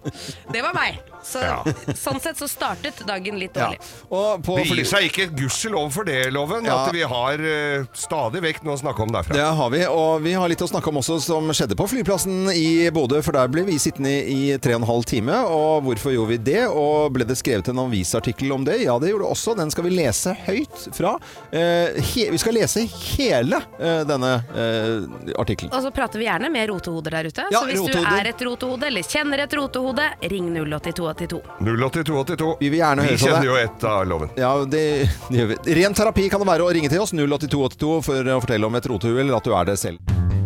[0.54, 1.00] Det var meg.
[1.28, 1.58] Så, Ja.
[1.98, 3.66] Sånn sett så startet dagen litt Ja.
[3.68, 3.80] dårlig.
[4.14, 4.76] Og på Det fly...
[4.78, 6.86] gir seg ikke gudskjelov for det, Loven, Ja.
[6.86, 9.34] at vi har eh, stadig vekk noe å snakke om derfra.
[9.36, 12.48] Det har vi, og vi har litt å snakke om også som skjedde på flyplassen
[12.54, 15.36] i Bodø, for der ble vi sittende i tre og en halv time.
[15.52, 16.62] Og hvorfor gjorde vi det?
[16.70, 18.78] Og ble det skrevet en avisartikkel om det?
[18.86, 19.56] Ja, det gjorde det også.
[19.58, 21.14] Den skal vi lese høyt fra.
[21.50, 25.72] Eh, he, vi skal lese hele eh, denne eh, artikkelen.
[25.74, 27.46] Og så prater vi gjerne med rotehoder der ute.
[27.50, 28.10] Ja, så hvis rotehoder.
[28.10, 31.42] du er et rotehode eller kjenner et rotehode, ring 08282.
[31.60, 32.56] 08282.
[32.60, 34.34] Vi vil gjerne Vi høre fra kjenner jo ett av Loven.
[34.38, 34.86] Ja, det,
[35.28, 35.60] det gjør vi.
[35.82, 38.90] Ren terapi kan det være å ringe til oss 08282 for å fortelle om et
[38.94, 40.37] rotehue, eller at du er det selv.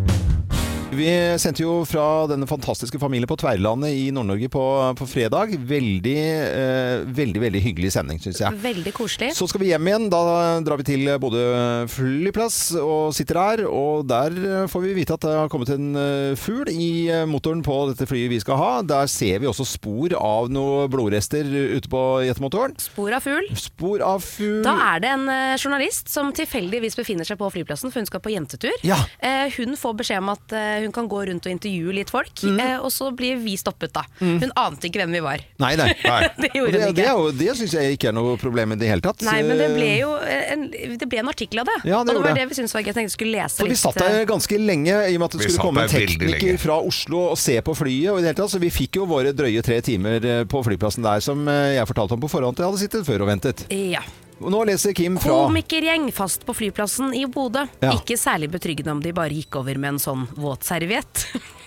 [0.93, 1.09] Vi
[1.41, 4.63] sendte jo fra denne fantastiske familien på Tverlandet i Nord-Norge på,
[4.99, 5.55] på fredag.
[5.69, 8.59] Veldig, eh, veldig veldig hyggelig sending, syns jeg.
[8.63, 9.31] Veldig koselig.
[9.37, 10.09] Så skal vi hjem igjen.
[10.13, 10.21] Da
[10.65, 11.43] drar vi til Bodø
[11.91, 13.63] flyplass og sitter her.
[13.69, 17.63] Og der får vi vite at det har kommet en eh, fugl i eh, motoren
[17.65, 18.71] på dette flyet vi skal ha.
[18.85, 22.77] Der ser vi også spor av noen blodrester ute på jetmotoren.
[22.81, 23.49] Spor av fugl.
[23.59, 24.61] Spor av fugl.
[24.65, 28.23] Da er det en eh, journalist som tilfeldigvis befinner seg på flyplassen, for hun skal
[28.23, 28.75] på jentetur.
[28.85, 28.99] Ja.
[29.23, 32.33] Eh, hun får beskjed om at eh, hun kan gå rundt og intervjue litt folk.
[32.43, 32.59] Mm.
[32.59, 34.03] Eh, og så blir vi stoppet, da.
[34.19, 35.43] Hun ante ikke hvem vi var.
[35.63, 35.89] Nei, nei.
[36.43, 37.33] Det Og gjorde det, hun det, ikke.
[37.39, 39.21] det syns jeg ikke er noe problem i det hele tatt.
[39.27, 40.65] Nei, men det ble jo en,
[40.99, 41.77] det ble en artikkel av det.
[41.89, 42.41] Ja, det og det var det.
[42.43, 42.91] det vi syntes var gøy.
[42.91, 45.37] Jeg tenkte jeg skulle lese For vi satt der ganske lenge i og med at
[45.37, 48.09] det Vi skulle komme en tekniker fra Oslo og se på flyet.
[48.13, 50.63] Og i det hele tatt, så vi fikk jo våre drøye tre timer eh, på
[50.65, 52.57] flyplassen der som eh, jeg fortalte om på forhånd.
[52.57, 53.65] til Jeg hadde sittet før og ventet.
[53.71, 54.03] Ja.
[54.39, 57.65] Nå leser Kim fra Komikergjeng fast på flyplassen i Bodø.
[57.83, 57.93] Ja.
[57.93, 61.27] Ikke særlig betryggende om de bare gikk over med en sånn våtserviett.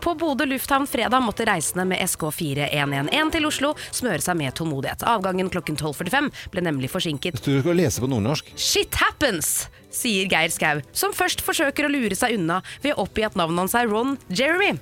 [0.00, 5.04] På Bodø lufthavn fredag måtte reisende med SK4111 til Oslo smøre seg med tålmodighet.
[5.08, 7.38] Avgangen klokken 12.45 ble nemlig forsinket.
[7.38, 8.50] Jeg tror Du skal lese på nordnorsk.
[8.60, 13.26] Shit happens, sier Geir Skau, som først forsøker å lure seg unna ved å oppgi
[13.26, 14.76] at navnet hans er Ron Jeremy.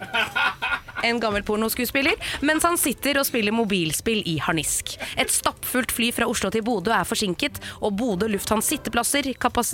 [1.07, 4.97] En gammel pornoskuespiller, mens han sitter og spiller mobilspill i harnisk.
[5.19, 8.71] Et stappfullt fly fra Oslo til Bodø er forsinket, og Bodø lufthavns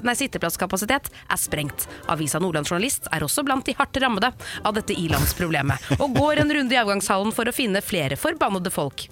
[0.05, 1.87] nei, sitteplasskapasitet er sprengt.
[2.13, 6.77] Avisa Nordlandsjournalist er også blant de hardt rammede av dette ilandsproblemet, og går en runde
[6.77, 9.07] i avgangshallen for å finne flere forbannede folk.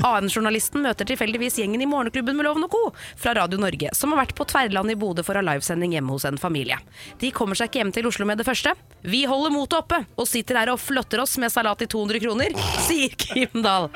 [0.00, 2.82] AN-journalisten møter tilfeldigvis gjengen i Morgenklubben med Loven og Co.
[3.20, 6.12] fra Radio Norge, som har vært på Tverrland i Bodø for å ha livesending hjemme
[6.12, 6.78] hos en familie.
[7.20, 8.74] De kommer seg ikke hjem til Oslo med det første.
[9.02, 12.56] Vi holder motet oppe og sitter her og flotter oss med salat i 200 kroner,
[12.86, 13.90] sier Kim Dahl.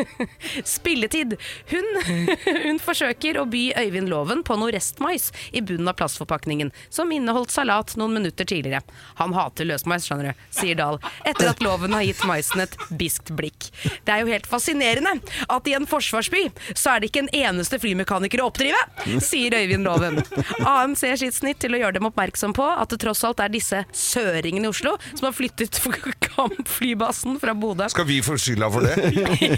[0.64, 1.36] Spilletid.
[1.70, 1.88] Hun,
[2.66, 7.52] hun forsøker å by Øyvind Loven på noe restmais i bunnen av plastforpakningen, som inneholdt
[7.54, 8.82] salat noen minutter tidligere.
[9.20, 13.32] Han hater løsmais, skjønner du, sier Dahl, etter at Loven har gitt maisen et biskt
[13.36, 13.70] blikk.
[14.06, 15.16] Det er jo helt fascinerende
[15.52, 18.80] at i en forsvarsby så er det ikke en eneste flymekaniker å oppdrive,
[19.22, 20.20] sier Øyvind Loven.
[20.68, 23.52] AN ser sitt snitt til å gjøre dem oppmerksom på at det tross alt er
[23.52, 25.80] disse søringene i Oslo som har flyttet
[26.32, 27.88] kampflybasen fra Bodø.
[27.92, 28.96] Skal vi få skylda for det?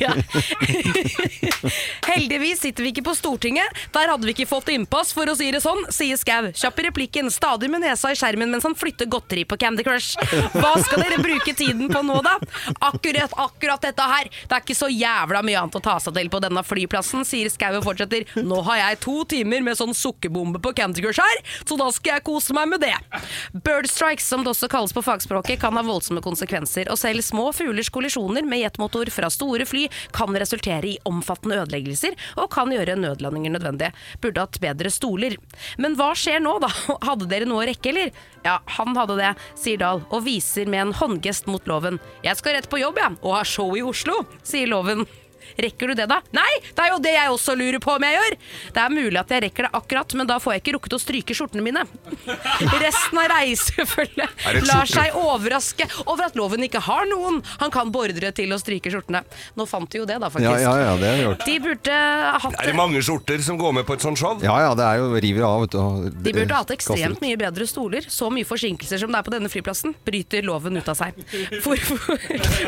[0.00, 0.14] Ja.
[2.08, 3.82] Heldigvis sitter vi ikke på Stortinget.
[3.94, 6.50] Der hadde vi ikke fått innpass, for å si det sånn, sier Skau.
[6.54, 10.18] Kjapp i replikken, stadig med nesa i skjermen mens han flytter godteri på Candy Crush.
[10.54, 12.36] Hva skal dere bruke tiden på nå, da?
[12.84, 14.30] Akkurat, akkurat dette her.
[14.30, 17.50] Det er ikke så jævla mye annet å ta seg til på denne flyplassen, sier
[17.52, 18.26] Skau og fortsetter.
[18.44, 22.16] Nå har jeg to timer med sånn sukkerbombe på Candy Crush her, så da skal
[22.18, 22.94] jeg kose meg med det.
[23.64, 27.50] Bird strikes, som det også kalles på fagspråket, kan ha voldsomme konsekvenser, og selv små
[27.56, 32.96] fuglers kollisjoner med jetmotor fra store fly kan resultere i omfattende ødeleggelser og kan gjøre
[33.00, 33.92] nødlandinger nødvendige.
[34.22, 35.36] Burde hatt bedre stoler.
[35.80, 36.70] Men hva skjer nå, da?
[37.08, 38.14] Hadde dere noe å rekke, eller?
[38.44, 42.00] Ja, han hadde det, sier Dahl, og viser med en håndgest mot loven.
[42.26, 45.06] Jeg skal rett på jobb, jeg, ja, og ha show i Oslo, sier loven.
[45.64, 46.20] Rekker du det, da?
[46.34, 48.36] Nei, det er jo det jeg også lurer på om jeg gjør!
[48.74, 51.00] Det er mulig at jeg rekker det akkurat, men da får jeg ikke rukket å
[51.02, 51.84] stryke skjortene mine.
[52.80, 58.32] Resten av reisefølget lar seg overraske over at loven ikke har noen han kan beordre
[58.36, 59.22] til å stryke skjortene.
[59.58, 60.64] Nå fant de jo det, da, faktisk.
[60.64, 61.46] Ja, ja, ja, det har jeg gjort.
[61.46, 61.98] De burde
[62.44, 64.38] hatt Er det mange skjorter som går med på et sånt show?
[64.44, 66.10] Ja ja, det er jo river av, vet du.
[66.24, 68.06] De burde hatt ekstremt mye bedre stoler.
[68.10, 71.18] Så mye forsinkelser som det er på denne flyplassen, bryter loven ut av seg.
[71.64, 72.18] Hvorfor,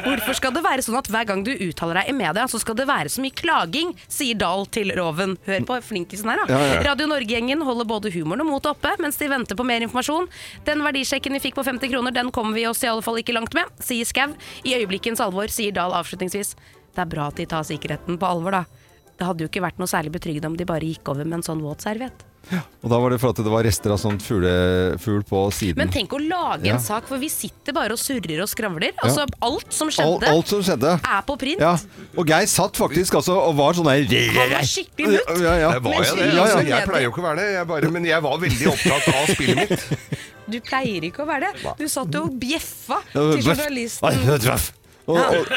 [0.06, 2.78] hvorfor skal det være sånn at hver gang du uttaler deg i media, så skal
[2.80, 5.36] det være så mye klaging, sier Dahl til Roven.
[5.46, 6.46] Hør på flinkisen her, da.
[6.50, 6.80] Ja, ja.
[6.88, 10.26] Radio Norge-gjengen holder både humoren og motet oppe mens de venter på mer informasjon.
[10.66, 13.36] Den verdisjekken vi fikk på 50 kroner, den kommer vi oss i alle fall ikke
[13.36, 14.34] langt med, sier Skau.
[14.66, 16.56] I øyeblikkens alvor sier Dahl avslutningsvis.
[16.96, 18.85] Det er bra at de tar sikkerheten på alvor, da.
[19.16, 21.46] Det hadde jo ikke vært noe særlig betryggende om de bare gikk over med en
[21.46, 22.24] sånn våt serviett.
[22.46, 25.80] Ja, Og da var det for at det var rester av sånn fuglefugl på siden.
[25.80, 26.74] Men tenk å lage Ja.
[26.76, 28.92] en sak, for vi sitter bare og surrer og skravler.
[29.02, 30.92] Altså, alt som alt, skjedde, alt som skjedde.
[31.02, 31.58] er på print.
[31.60, 31.72] Ja.
[32.16, 35.42] Og Geir satt faktisk altså og var sånn der Han var skikkelig mutt.
[35.42, 35.72] Ja, ja.
[35.72, 36.06] Jeg var jeg det?
[36.06, 36.78] Altså, Ja, ja.
[36.78, 39.34] jeg pleier jo ikke å være det, jeg bare, men jeg var veldig opptatt av
[39.34, 39.88] spillet mitt.
[40.46, 41.72] Du pleier ikke å være det.
[41.80, 44.75] Du satt jo og bjeffa Ja, til journalisten.
[45.06, 45.52] Og, og,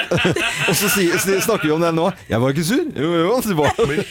[0.69, 2.09] og så sier- så snakker vi om det nå.
[2.29, 2.83] Jeg var ikke sur.
[2.93, 4.03] Jo, jo, det var Men,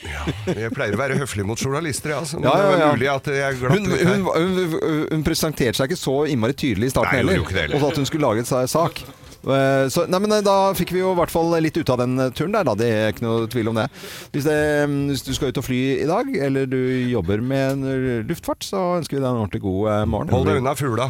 [0.00, 0.24] ja,
[0.64, 3.10] jeg pleier å være høflig mot journalister, ja, så men Ja, ja, det var mulig
[3.12, 4.18] at jeg glapp hun, litt her.
[4.18, 7.76] hun, hun, hun presenterte seg ikke så innmari tydelig i starten Nei, heller.
[7.78, 9.02] Og at hun skulle lage en sak.
[9.40, 12.00] Eh, Så, nei, men eh, Da fikk vi jo i hvert fall litt ut av
[12.02, 12.74] den eh, turen der, da.
[12.76, 13.86] Det er ikke noe tvil om det.
[14.34, 14.58] Hvis, det,
[14.90, 16.76] mm, hvis du skal ut og fly i dag, eller du
[17.12, 20.34] jobber med en luftfart, så ønsker vi deg en ordentlig god morgen.
[20.34, 21.08] Hold deg unna fugla.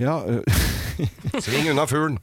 [0.00, 0.18] Ja,
[1.44, 2.18] Sving unna fuglen.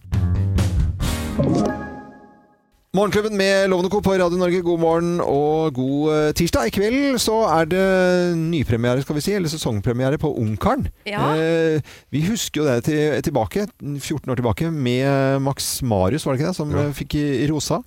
[2.97, 3.99] Morgenklubben med Lovende Co.
[4.01, 6.65] på Radio Norge, god morgen og god eh, tirsdag.
[6.69, 10.87] I kveld så er det nypremiere, skal vi si, eller sesongpremiere på Ungkaren.
[11.05, 11.27] Ja.
[11.37, 16.41] Eh, vi husker jo det til, tilbake, 14 år tilbake, med Max Marius, var det
[16.41, 16.87] ikke det, som Ja.
[16.97, 17.83] fikk i, i rosa.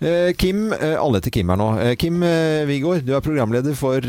[0.00, 1.68] Eh, Kim, eh, alle heter Kim her nå.
[1.80, 2.22] Eh, Kim
[2.68, 4.04] Wigård, du er programleder for,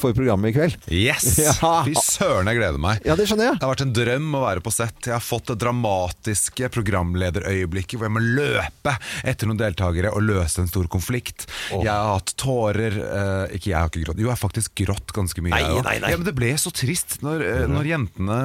[0.00, 0.78] for programmet i kveld.
[0.92, 1.30] Yes!
[1.44, 1.82] Ja.
[1.86, 3.02] Fy søren, jeg gleder meg.
[3.06, 3.58] Ja, det skjønner jeg.
[3.60, 5.06] Det har vært en drøm å være på sett.
[5.06, 8.94] Jeg har fått det dramatiske programlederøyeblikket hvor jeg må løpe
[9.26, 11.46] etter noen deltakere og løse en stor konflikt.
[11.72, 12.96] Jeg har hatt tårer
[13.54, 14.20] Ikke jeg har ikke grått.
[14.20, 15.52] Jo, jeg har faktisk grått ganske mye.
[15.54, 16.12] Nei, nei, nei.
[16.14, 18.40] Ja, men det ble så trist når, når jentene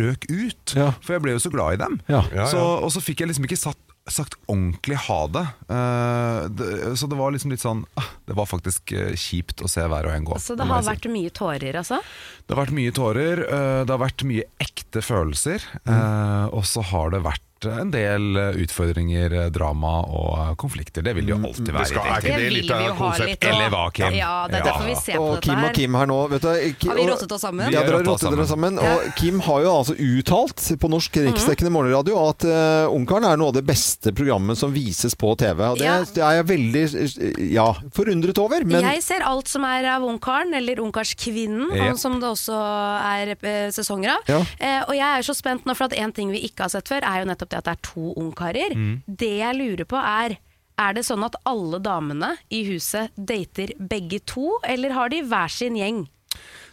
[0.00, 0.76] røk ut.
[0.78, 0.90] Ja.
[1.04, 1.98] For jeg ble jo så glad i dem.
[2.08, 2.14] Ja.
[2.14, 2.46] Ja, ja.
[2.50, 5.44] Så, og så fikk jeg liksom ikke satt sagt ordentlig ha det.
[5.72, 6.94] Eh.
[6.98, 10.10] Så det var liksom litt sånn ah, Det var faktisk eh, kjipt å se hver
[10.10, 10.38] og en gå.
[10.42, 12.00] Så det det har vært mye tårer, altså?
[12.44, 13.42] Det har vært mye tårer,
[13.84, 15.64] det har vært mye ekte følelser.
[15.84, 15.94] Mm.
[15.96, 21.02] eh, Og så har det vært en del utfordringer, drama og konflikter.
[21.04, 21.86] Det vil jo alltid alltid Det være.
[21.86, 23.28] skal- er ikke det vil litt vi av jo ha konsept?
[23.28, 23.44] litt.
[23.44, 24.12] Eller hva, Kim?
[24.14, 25.72] Ja, det er derfor vi ser på Og dette Kim og.
[25.74, 27.72] Kim her nå vet du, Kim, Har vi rottet oss sammen?
[27.72, 28.78] Ja, dere har rottet dere sammen.
[28.78, 33.48] Og Kim har jo altså uttalt på norsk riksdekkende morgenradio at uh, Ungkaren er noe
[33.48, 35.60] av det beste programmet som vises på TV.
[35.70, 35.98] Og det, Ja.
[36.04, 38.64] det er jeg veldig ja, forundret over.
[38.64, 41.96] Men jeg ser alt som er av Ungkaren, eller Ungkarskvinnen, yep.
[41.98, 44.22] som det også er eh, sesonger av.
[44.28, 44.38] Ja.
[44.38, 46.88] Uh, og jeg er så spent nå, for at en ting vi ikke har sett
[46.88, 48.74] før, er jo nettopp det at det er to ungkarer.
[48.74, 48.96] Mm.
[49.06, 50.36] Det jeg lurer på er
[50.74, 55.52] er det sånn at alle damene i huset dater begge to, eller har de hver
[55.54, 56.00] sin gjeng?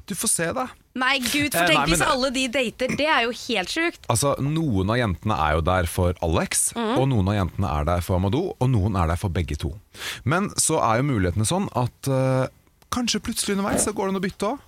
[0.09, 0.63] Du får se, da.
[0.97, 4.01] Nei, gud, Eh, for tenk hvis alle de dater, det er jo helt sjukt.
[4.09, 6.97] Altså, Noen av jentene er jo der for Alex, Mhm.
[6.97, 9.75] og noen av jentene er der for Amadou, og noen er der for begge to.
[10.25, 12.47] Men så er jo mulighetene sånn at uh,
[12.91, 14.59] kanskje plutselig underveis så går det an å bytte òg.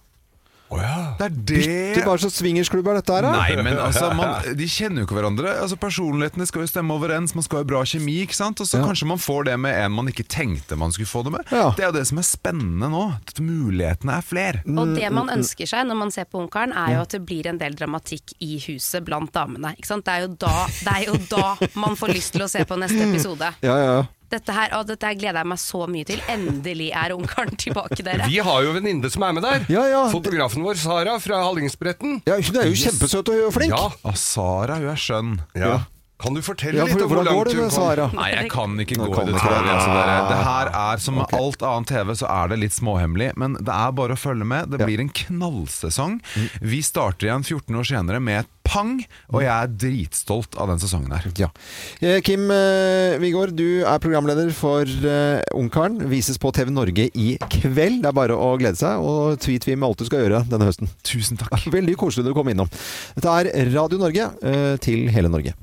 [1.19, 1.61] Det er det
[1.93, 3.31] det er bare så swingersklubb er dette her, da.
[3.37, 5.53] Nei, men altså, man, de kjenner jo ikke hverandre.
[5.61, 8.21] Altså, Personlighetene skal jo stemme overens, man skal ha bra kjemi.
[8.25, 8.61] ikke sant?
[8.63, 8.85] Og så Ja.
[8.87, 11.45] kanskje man får det med en man ikke tenkte man skulle få det med.
[11.51, 11.69] Ja.
[11.77, 13.03] Det er jo det som er spennende nå.
[13.27, 14.63] At mulighetene er flere.
[14.67, 17.47] Og det man ønsker seg når man ser på Ungkaren, er jo at det blir
[17.51, 19.75] en del dramatikk i huset blant damene.
[19.77, 20.05] Ikke sant?
[20.05, 22.77] Det, er jo da, det er jo da man får lyst til å se på
[22.79, 23.53] neste episode.
[23.63, 24.03] Ja, ja, ja.
[24.33, 26.21] Dette her, å, dette her gleder jeg meg så mye til.
[26.33, 28.25] Endelig er Ungkaren tilbake, dere.
[28.31, 29.65] Vi har jo venninne som er med der.
[29.71, 30.03] Ja, ja.
[30.13, 32.21] Fotografen vår, Sara fra Hallingsbretten.
[32.27, 33.73] ja hun er jo kjempesøt og flink.
[33.77, 35.35] Ja, Ah, Sara, hun er skjønn.
[35.57, 35.81] ja.
[36.23, 37.83] Kan du fortelle Ja, litt for, om hvor hvordan går langt det hun med kom?
[37.83, 38.03] Sara?
[38.15, 39.57] Nei, jeg kan ikke Nå gå kan i du detalj.
[39.65, 39.71] det.
[39.73, 43.27] Altså, det, det her er som med alt annet TV, så er det litt småhemmelig.
[43.43, 44.71] Men det er bare å følge med.
[44.71, 46.15] Det blir en knallsesong.
[46.63, 48.95] Vi starter igjen 14 år senere med et pang,
[49.33, 51.27] og jeg er dritstolt av den sesongen her.
[51.39, 51.49] Ja.
[52.01, 55.99] Eh, Kim eh, Wigård, du er programleder for eh, Ungkaren.
[56.11, 58.01] Vises på TV Norge i kveld.
[58.03, 59.03] Det er bare å glede seg.
[59.03, 60.91] Og tweet vi med alt du skal gjøre denne høsten.
[61.05, 61.67] Tusen takk.
[61.77, 62.71] Veldig koselig du kom innom.
[63.17, 65.57] Dette er Radio Norge eh, til hele Norge.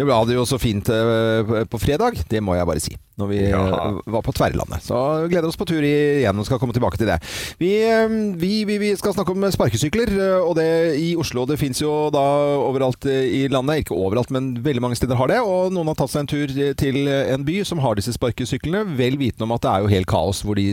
[0.00, 2.94] Det ble det jo så fint eh, på fredag, det må jeg bare si.
[3.20, 3.58] Når vi Ja.
[3.68, 4.80] eh, var på Tverrlandet.
[4.80, 4.96] Så
[5.28, 7.18] gleder oss på tur igjen og skal komme tilbake til det.
[7.60, 8.08] Vi, eh,
[8.40, 11.44] vi, vi, vi skal snakke om sparkesykler, og det i Oslo.
[11.44, 12.22] Det fins jo da
[12.64, 13.82] overalt i landet.
[13.84, 15.40] Ikke overalt, men veldig mange steder har det.
[15.44, 19.20] Og noen har tatt seg en tur til en by som har disse sparkesyklene, vel
[19.20, 20.70] vitende om at det er jo helt kaos hvor de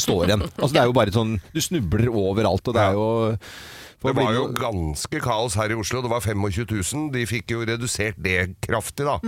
[0.00, 0.46] står hen.
[0.56, 3.06] Altså det er jo bare sånn Du snubler overalt, og det er jo
[4.00, 6.00] Det var jo ganske kaos her i Oslo.
[6.04, 7.10] Det var 25 000.
[7.12, 9.18] De fikk jo redusert det kraftig, da.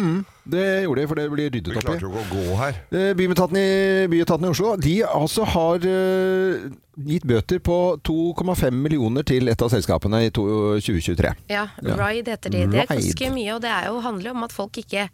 [0.48, 1.84] Det gjorde de, for det blir ryddet opp i.
[1.84, 2.78] klarte jo ikke å gå her.
[2.90, 3.66] Eh, Byetaten i,
[4.10, 6.64] byetaten i Oslo De altså har uh,
[7.06, 7.76] gitt bøter på
[8.08, 11.34] 2,5 millioner til et av selskapene i 2023.
[11.52, 11.66] Ja.
[11.82, 12.64] Ride heter de.
[12.72, 15.06] Det er ganske mye, og det er jo, handler jo om at folk ikke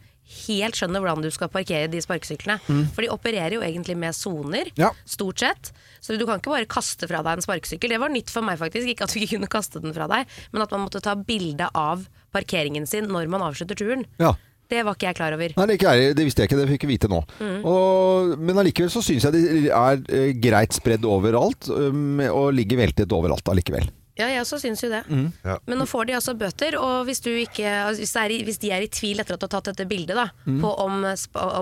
[0.47, 2.59] helt skjønner hvordan du skal parkere de sparkesyklene.
[2.95, 4.91] For de opererer jo egentlig med soner, Ja.
[5.09, 5.73] stort sett.
[6.01, 7.91] Så du kan ikke bare kaste fra deg en sparkesykkel.
[7.95, 10.27] Det var nytt for meg faktisk, ikke at du ikke kunne kaste den fra deg,
[10.53, 14.05] men at man måtte ta bilde av parkeringen sin når man avslutter turen.
[14.23, 14.35] Ja.
[14.69, 15.53] Det var ikke jeg klar over.
[15.57, 17.23] Nei, det, jeg- det visste jeg ikke, det fikk jeg vite nå.
[17.65, 22.83] Og, men allikevel så syns jeg de er eh, greit spredd overalt, um, og ligger
[22.83, 23.89] veltet overalt allikevel.
[24.19, 25.05] Ja, jeg også syns jo det.
[25.47, 25.59] Ja.
[25.67, 28.59] Men nå får de altså bøter, og hvis, du ikke, hvis, det er, i- hvis
[28.59, 31.05] de er i tvil etter at du har tatt dette bildet da, på om,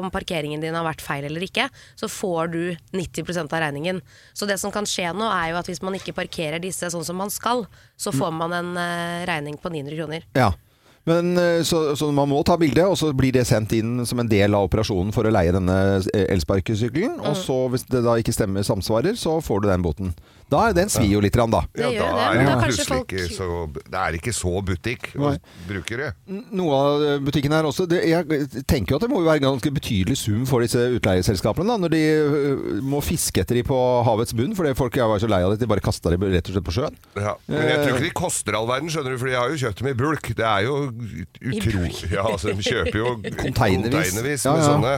[0.01, 1.69] om parkeringen din har vært feil eller ikke,
[2.01, 4.01] så får du 90% av regningen.
[4.33, 7.05] Så det som kan skje nå, er jo at hvis man ikke parkerer disse sånn
[7.05, 7.67] som man skal,
[7.97, 10.25] så får man en uh, regning på 900 kroner.
[10.35, 10.53] Ja.
[11.07, 14.19] Men, eh, så, så man må ta bilde, og så blir det sendt inn som
[14.23, 17.21] en del av operasjonen for å leie denne eh, elsparkesykkelen.
[17.23, 20.17] Og så, hvis det da ikke stemmer samsvarer, så får du den boten.
[20.47, 21.65] Da er den svir jo litt, rann, da.
[21.75, 25.33] Ja, da er det jo plutselig ikke så Det er ikke så butikk å
[25.67, 26.11] bruke det.
[26.55, 29.49] Noe av butikken her også det, Jeg tenker jo at det må jo være en
[29.49, 32.03] ganske betydelig sum for disse utleieselskapene da, når de
[32.87, 35.65] må fiske etter de på havets bunn, fordi folk er så lei av det at
[35.67, 37.01] de bare kaster de rett og slett på sjøen.
[37.19, 37.35] Ja.
[37.51, 39.83] Men jeg tror ikke de koster all verden, skjønner du, for de har jo kjøpt
[39.83, 40.31] dem i bulk.
[40.39, 44.15] Det er jo utrolig Ja, altså de kjøper jo Containervis.
[44.15, 44.73] containervis Ja, med ja.
[44.73, 44.97] sånne.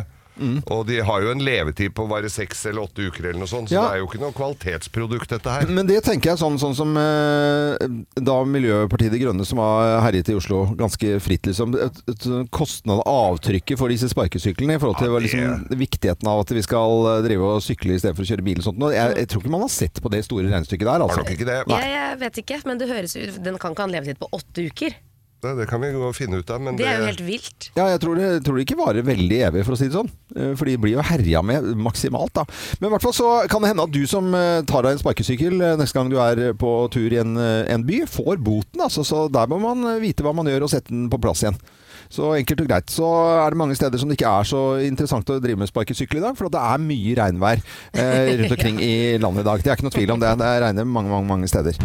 [0.71, 3.73] Og de har jo en levetid på bare seks eller åtte uker eller noe sånt,
[3.73, 3.81] så Ja.
[3.89, 5.67] det er jo ikke noe kvalitetsprodukt dette her.
[5.67, 7.75] Men det tenker jeg sånn, sånn som eh,
[8.15, 11.75] da Miljøpartiet De Grønne som har herjet i Oslo ganske fritt, liksom.
[11.75, 16.31] Et, et, et kostnad avtrykket for disse sparkesyklene i forhold til Ja, det- liksom, viktigheten
[16.31, 18.79] av at vi skal eh, drive og sykle istedenfor å kjøre bil og sånt.
[18.87, 21.25] Og Jeg, jeg tror ikke man har sett på det store regnestykket der, Har altså.
[21.27, 21.59] nok ikke det.
[21.67, 24.31] Jeg, jeg vet ikke, men det høres ut Den kan ikke ha en levetid på
[24.39, 24.95] åtte uker.
[25.39, 27.69] Det, det kan vi gå og finne ut av, men Det er jo helt vilt.
[27.77, 29.95] Ja, jeg tror det, jeg tror det ikke varer veldig evig, for å si det
[29.95, 30.11] sånn.
[30.35, 32.43] Eh, For de blir jo herja med maksimalt, da.
[32.81, 35.03] Men i hvert fall så kan det hende at du som eh, tar deg en
[35.05, 39.07] sparkesykkel eh, neste gang du er på tur i en, en by, får boten, altså.
[39.07, 41.61] Så der må man vite hva man gjør og sette den på plass igjen.
[42.11, 42.91] Så enkelt og greit.
[42.91, 43.07] Så
[43.45, 46.25] er det mange steder som det ikke er så interessant å drive med sparkesykkel i
[46.25, 47.61] dag, for det er mye regnvær
[47.93, 49.63] eh, rundt omkring i landet i dag.
[49.63, 50.35] Det er ikke noe tvil om det.
[50.41, 51.79] Det regner mange, mange, mange steder.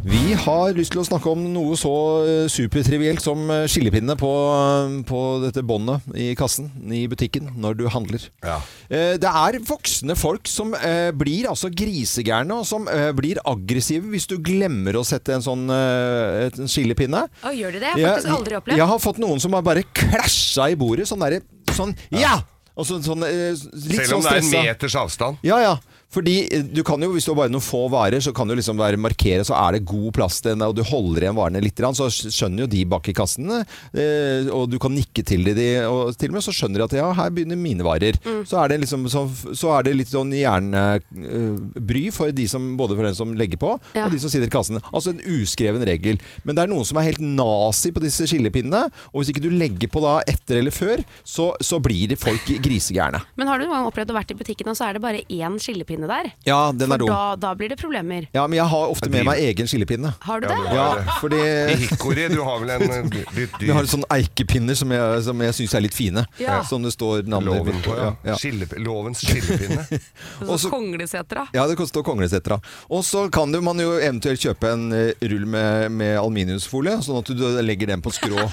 [0.00, 1.90] Vi har lyst til å snakke om noe så
[2.24, 4.30] eh, supertrivielt som skillepinne skillepinnene på,
[5.08, 8.24] på dette båndet i kassen i butikken når du handler.
[8.44, 8.58] Ja.
[8.88, 14.08] Eh, Det er voksne folk som eh, blir altså grisegærne, og som eh, blir aggressive
[14.14, 17.26] hvis du glemmer å sette en sånn eh, en skillepinne.
[17.44, 17.92] Å, gjør de det?
[18.00, 18.80] Jeg har faktisk aldri opplevd.
[18.80, 21.44] Jeg har fått noen som har bare klæsja i bordet, sånn derre
[21.76, 22.38] Sånn ja!
[22.80, 25.40] Og så, sånn, eh, litt Selv sånn om det er en meters avstand.
[25.44, 25.74] Ja, ja.
[26.10, 28.56] Fordi eh, du kan jo, hvis du har bare noen få varer, så kan du
[28.58, 31.62] liksom være markere, så er det god plass til den, og du holder igjen varene
[31.62, 33.60] litt, så skjønner jo de bak i kassene,
[33.94, 36.86] eh, og du kan nikke til de, de, og til og med så skjønner de
[36.88, 38.18] at ja, her begynner mine varer.
[38.26, 38.42] Mm.
[38.48, 39.24] Så, er det liksom, så,
[39.56, 43.76] så er det litt sånn hjernebry for de som, både for den som legger på,
[43.94, 44.06] Ja.
[44.06, 44.80] og de som sitter i kassen.
[44.90, 46.18] Altså en uskreven regel.
[46.44, 49.50] Men det er noen som er helt nazi på disse skillepinnene, og hvis ikke du
[49.54, 53.22] legger på da etter eller før, så, så blir folk grisegærne.
[53.38, 55.22] Men har du noen gang opplevd å vært i butikken, og så er det bare
[55.30, 56.30] én skillepinne der?
[56.46, 57.08] Ja, den For er dum.
[57.10, 58.26] da, da blir det problemer.
[58.32, 60.14] Ja, men jeg har ofte med meg egen skillepinne.
[60.24, 60.56] Har du det?
[60.72, 60.86] Ja,
[61.20, 65.22] fordi I hikori, du har vel en eh, litt vi har sånne eikepinner som jeg,
[65.26, 66.24] som jeg syns er litt fine.
[66.40, 66.62] Ja.
[66.64, 68.10] Som det står navnet loven mitt på, ja.
[68.24, 68.38] Ja, ja.
[68.40, 69.84] Skille, lovens skillepinne.
[70.50, 71.46] Og så- Konglesetra.
[71.52, 72.60] ja, det koster Konglesetra.
[72.88, 77.20] Og så kan du, man jo eventuelt kjøpe en eh, rull med, med aluminiumsfolie, sånn
[77.20, 78.46] at du legger den på skrå.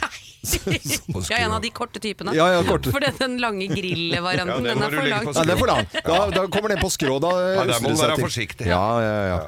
[1.30, 2.36] Ja, en av de korte typene.
[2.38, 2.94] Ja, ja, korte.
[2.94, 5.28] For den lange grillvarianten, Ja, den den er for lang.
[5.34, 5.92] Ja, det er for lang.
[5.98, 7.20] Da, da kommer den på skrå.
[7.24, 8.70] Da Ja, der må seg være forsiktig.
[8.72, 9.42] Ja, ja, ja.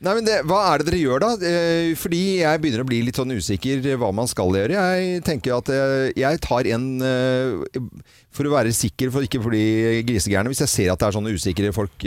[0.00, 1.30] Nei, men det, Hva er det dere gjør da?
[1.44, 4.78] Eh, Fordi jeg begynner å bli litt sånn usikker hva man skal gjøre.
[4.78, 7.82] Jeg tenker at eh, jeg tar en eh,
[8.32, 9.64] for å være sikker, for ikke å bli
[10.08, 10.48] grisegæren.
[10.48, 12.06] Hvis jeg ser at det er sånne usikre folk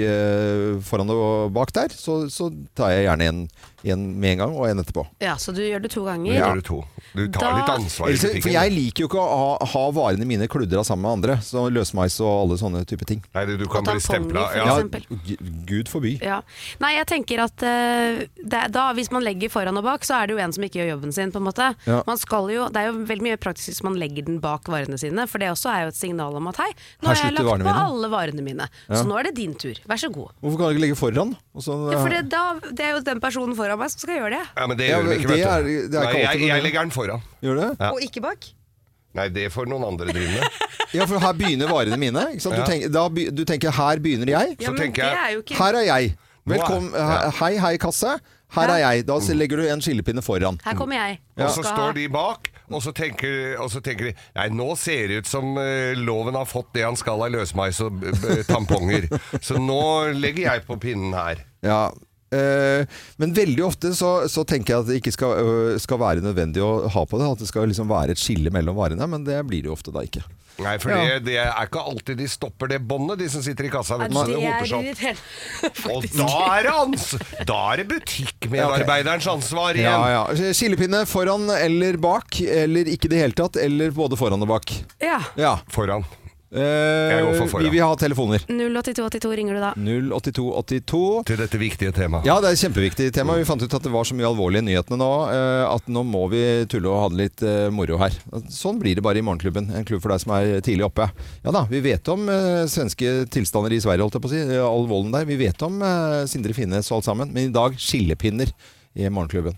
[0.87, 3.41] foran og bak der, så, så tar jeg gjerne en,
[3.83, 5.05] en med en gang og en etterpå.
[5.19, 6.33] Ja, så du gjør det to ganger?
[6.33, 6.39] ganger.
[6.39, 6.83] gjør du to.
[7.13, 10.25] Du tar Da- litt ansvar Ellers, for jeg liker jo ikke å ha, ha varene
[10.25, 11.35] mine kludra sammen med andre.
[11.43, 13.21] Så løsmeis og alle sånne type ting.
[13.35, 14.47] Nei, du kan bli stempla.
[14.49, 14.79] for Ja.
[14.79, 15.27] Ja,
[15.65, 16.17] Gud forby.
[16.21, 16.41] Ja.
[16.79, 20.27] Nei, jeg tenker at uh, det, da, hvis man legger foran og bak, så er
[20.27, 21.69] det jo en som ikke gjør jobben sin, på en måte.
[21.85, 22.01] Ja.
[22.07, 24.97] Man skal jo, det er jo veldig mye praktisk hvis man legger den bak varene
[24.99, 27.47] sine, for det også er jo et signal om at hei, nå har jeg lagt
[27.49, 27.85] varene på mine.
[27.87, 29.75] alle varene mine, så nå er det din tur.
[29.89, 30.31] Vær så god.
[30.41, 31.35] Hvorfor kan du ikke legge foran?
[31.53, 34.19] Og så, Ja, for det, da, det er jo den personen foran meg som skal
[34.19, 34.43] gjøre det.
[34.57, 35.71] Ja, men det gjør ja, ikke, det vet er- du.
[35.93, 37.25] det er Nei, jeg, jeg legger den foran.
[37.43, 37.69] Gjør det?
[37.79, 37.89] Ja.
[37.91, 38.49] Og ikke bak.
[39.13, 40.61] Nei, det får noen andre drive med.
[40.93, 42.21] Ja, for her begynner varene mine.
[42.35, 42.53] Ikke sant?
[42.53, 44.51] Du, tenker, da, du tenker her begynner jeg.
[44.61, 46.11] Ja, men det er jo ikke Her er jeg.
[46.45, 46.91] Velkommen.
[46.93, 47.31] ja.
[47.39, 48.11] Hei, hei, kasse.
[48.53, 49.05] Her er jeg.
[49.07, 50.59] Da legger du en skillepinne foran.
[50.61, 51.19] Her kommer jeg.
[51.37, 54.75] Og og så står de bak, og så tenker, og så tenker de Nei, nå
[54.77, 58.03] ser det ut som uh, loven har fått det han skal av løsmeis og
[58.49, 59.09] tamponger.
[59.47, 61.41] Så nå legger jeg på pinnen her.
[61.65, 61.87] Ja.
[62.33, 66.23] Eh, men veldig ofte så, så tenker jeg at det ikke skal, øh, skal være
[66.25, 67.31] nødvendig å ha på det.
[67.35, 69.07] At det skal liksom være et skille mellom varene.
[69.09, 70.23] Men det blir det jo ofte da ikke.
[70.61, 70.97] Nei, for Ja.
[71.01, 73.97] det, det er ikke alltid de stopper det båndet, de som sitter i kassa.
[73.97, 74.67] Vet så det er opp.
[74.83, 75.15] irriterende.
[75.95, 76.27] Og da
[76.59, 77.07] er det, ans
[77.49, 79.89] da er det butikkmedarbeiderens ansvar igjen.
[79.89, 80.51] Ja, ja.
[80.53, 84.75] Skillepinne foran eller bak, eller ikke i det hele tatt, eller både foran og bak.
[85.01, 85.23] Ja.
[85.41, 85.55] Ja.
[85.73, 86.05] Foran.
[86.53, 87.65] Eh, går for foran.
[87.65, 88.43] vi vil ha telefoner.
[88.45, 89.71] 08282 ringer du da.
[89.73, 91.23] 08282.
[91.25, 92.27] Til dette viktige temaet.
[92.29, 93.37] Ja, det er et kjempeviktig tema.
[93.39, 96.27] Vi fant ut at det var så mye alvorlige nyhetene nå eh, at nå må
[96.31, 98.17] vi tulle og ha det litt eh, moro her.
[98.53, 99.71] Sånn blir det bare i Morgenklubben.
[99.73, 101.09] En klubb for deg som er tidlig oppe.
[101.43, 102.29] Ja da, vi vet om
[102.69, 104.43] svenske tilstander i Sverige, holdt jeg på å si.
[104.63, 105.25] All volden der.
[105.29, 105.81] Vi vet om
[106.29, 107.33] Sindre Finnes og alt sammen.
[107.33, 108.53] Men i dag skillepinner
[108.93, 109.57] i Morgenklubben.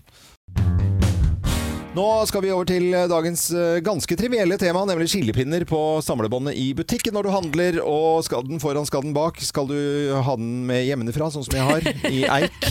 [1.96, 6.58] Nå skal vi over til eh, dagens eh, ganske trivielle tema, nemlig skillepinner på samlebåndet
[6.60, 7.78] i butikken når du handler.
[7.80, 9.38] Og skal den foran, skal den bak?
[9.40, 9.78] Skal du
[10.12, 12.66] ha den med hjemmefra, sånn som jeg har, i eik?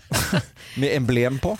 [0.82, 1.54] med emblem på.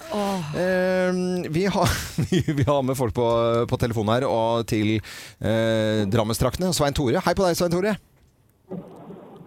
[0.61, 1.95] Eh, vi, har,
[2.61, 3.29] vi har med folk på,
[3.71, 6.75] på telefonen her, og til eh, Drammenstraktene.
[6.77, 7.23] Svein Tore.
[7.25, 7.97] Hei på deg, Svein Tore.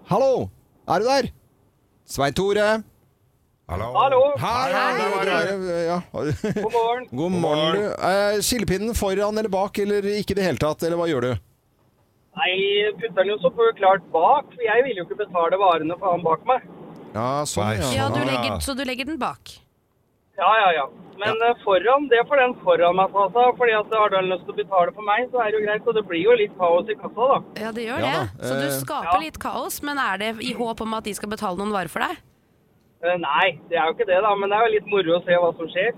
[0.09, 0.47] Hallo!
[0.89, 1.29] Er du der?
[2.09, 2.71] Svein Tore.
[3.73, 4.21] Hallo?
[4.37, 4.91] Hei, hei,
[5.25, 5.85] hei.
[5.87, 5.97] Ja.
[6.13, 7.07] God morgen.
[7.11, 7.85] God morgen, du.
[7.89, 11.31] Eh, skillepinnen foran eller bak, eller ikke i det hele tatt, eller hva gjør du?
[12.37, 12.53] Nei,
[12.99, 16.25] putter den jo så klart bak, for jeg vil jo ikke betale varene for han
[16.25, 16.67] bak meg.
[17.13, 17.89] Ja, sånn, ja.
[17.97, 18.29] Ja, du Ah.
[18.29, 19.55] legger, så du legger den bak.
[20.37, 20.85] Ja, ja, ja.
[21.21, 24.29] Men eh, foran, det får den foran meg ta seg av, fordi at har den
[24.33, 25.87] lyst til å betale for meg, så er det jo greit.
[25.87, 27.37] Og det blir jo litt kaos i kassa, da.
[27.61, 28.29] Ja, det gjør Ja det.
[28.37, 31.13] da, Så du eh, skaper litt kaos, men er det i håp om at de
[31.13, 32.17] skal betale noen varer for deg?
[33.03, 34.31] Eh, Nei, det er jo ikke det, da.
[34.39, 35.91] Men det er jo litt moro å se hva som skjer.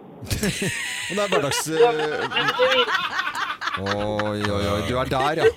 [1.08, 1.62] Men det er hverdags...
[3.76, 4.82] Oi, oi, oi.
[4.88, 5.48] Du er der, ja.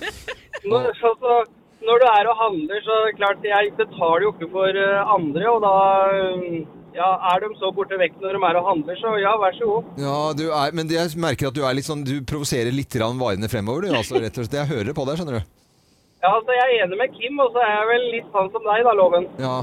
[0.68, 1.36] Når, altså,
[1.84, 5.44] når du er og handler, så det klart jeg betaler jo ikke for eh, andre,
[5.48, 5.72] og da
[6.12, 6.58] eh,
[6.96, 9.68] ja, er de så borte vekk når de er og handler, så ja, vær så
[9.68, 9.90] god.
[10.00, 13.20] Ja, du er, men jeg merker at du er litt sånn Du provoserer litt grann
[13.20, 13.96] varene fremover, du.
[13.96, 14.60] Altså, rett og slett.
[14.62, 15.54] Jeg hører på deg, skjønner du.
[16.24, 18.68] Ja, altså Jeg er enig med Kim, og så er jeg vel litt sånn som
[18.70, 19.28] deg, da, Loven.
[19.40, 19.56] Ja,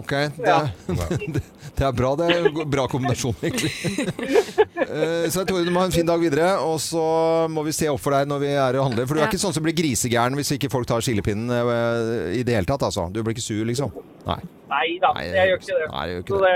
[0.00, 0.12] ok.
[0.36, 1.42] Det, det,
[1.76, 2.14] det er bra.
[2.18, 3.72] Det er en bra kombinasjon, egentlig.
[4.74, 7.04] Eh, Så jeg tror du må ha en fin dag videre, og så
[7.50, 9.06] må vi se opp for deg når vi er og handler.
[9.06, 12.42] For du er ikke sånn som blir grisegæren hvis ikke folk tar skillepinnen eh, i
[12.46, 13.06] det hele tatt, altså.
[13.14, 13.94] Du blir ikke sur, liksom?
[14.26, 14.40] Nei.
[14.74, 15.86] Nei da, Nei, jeg gjør ikke det.
[15.92, 16.52] Nei, jeg gjør ikke det,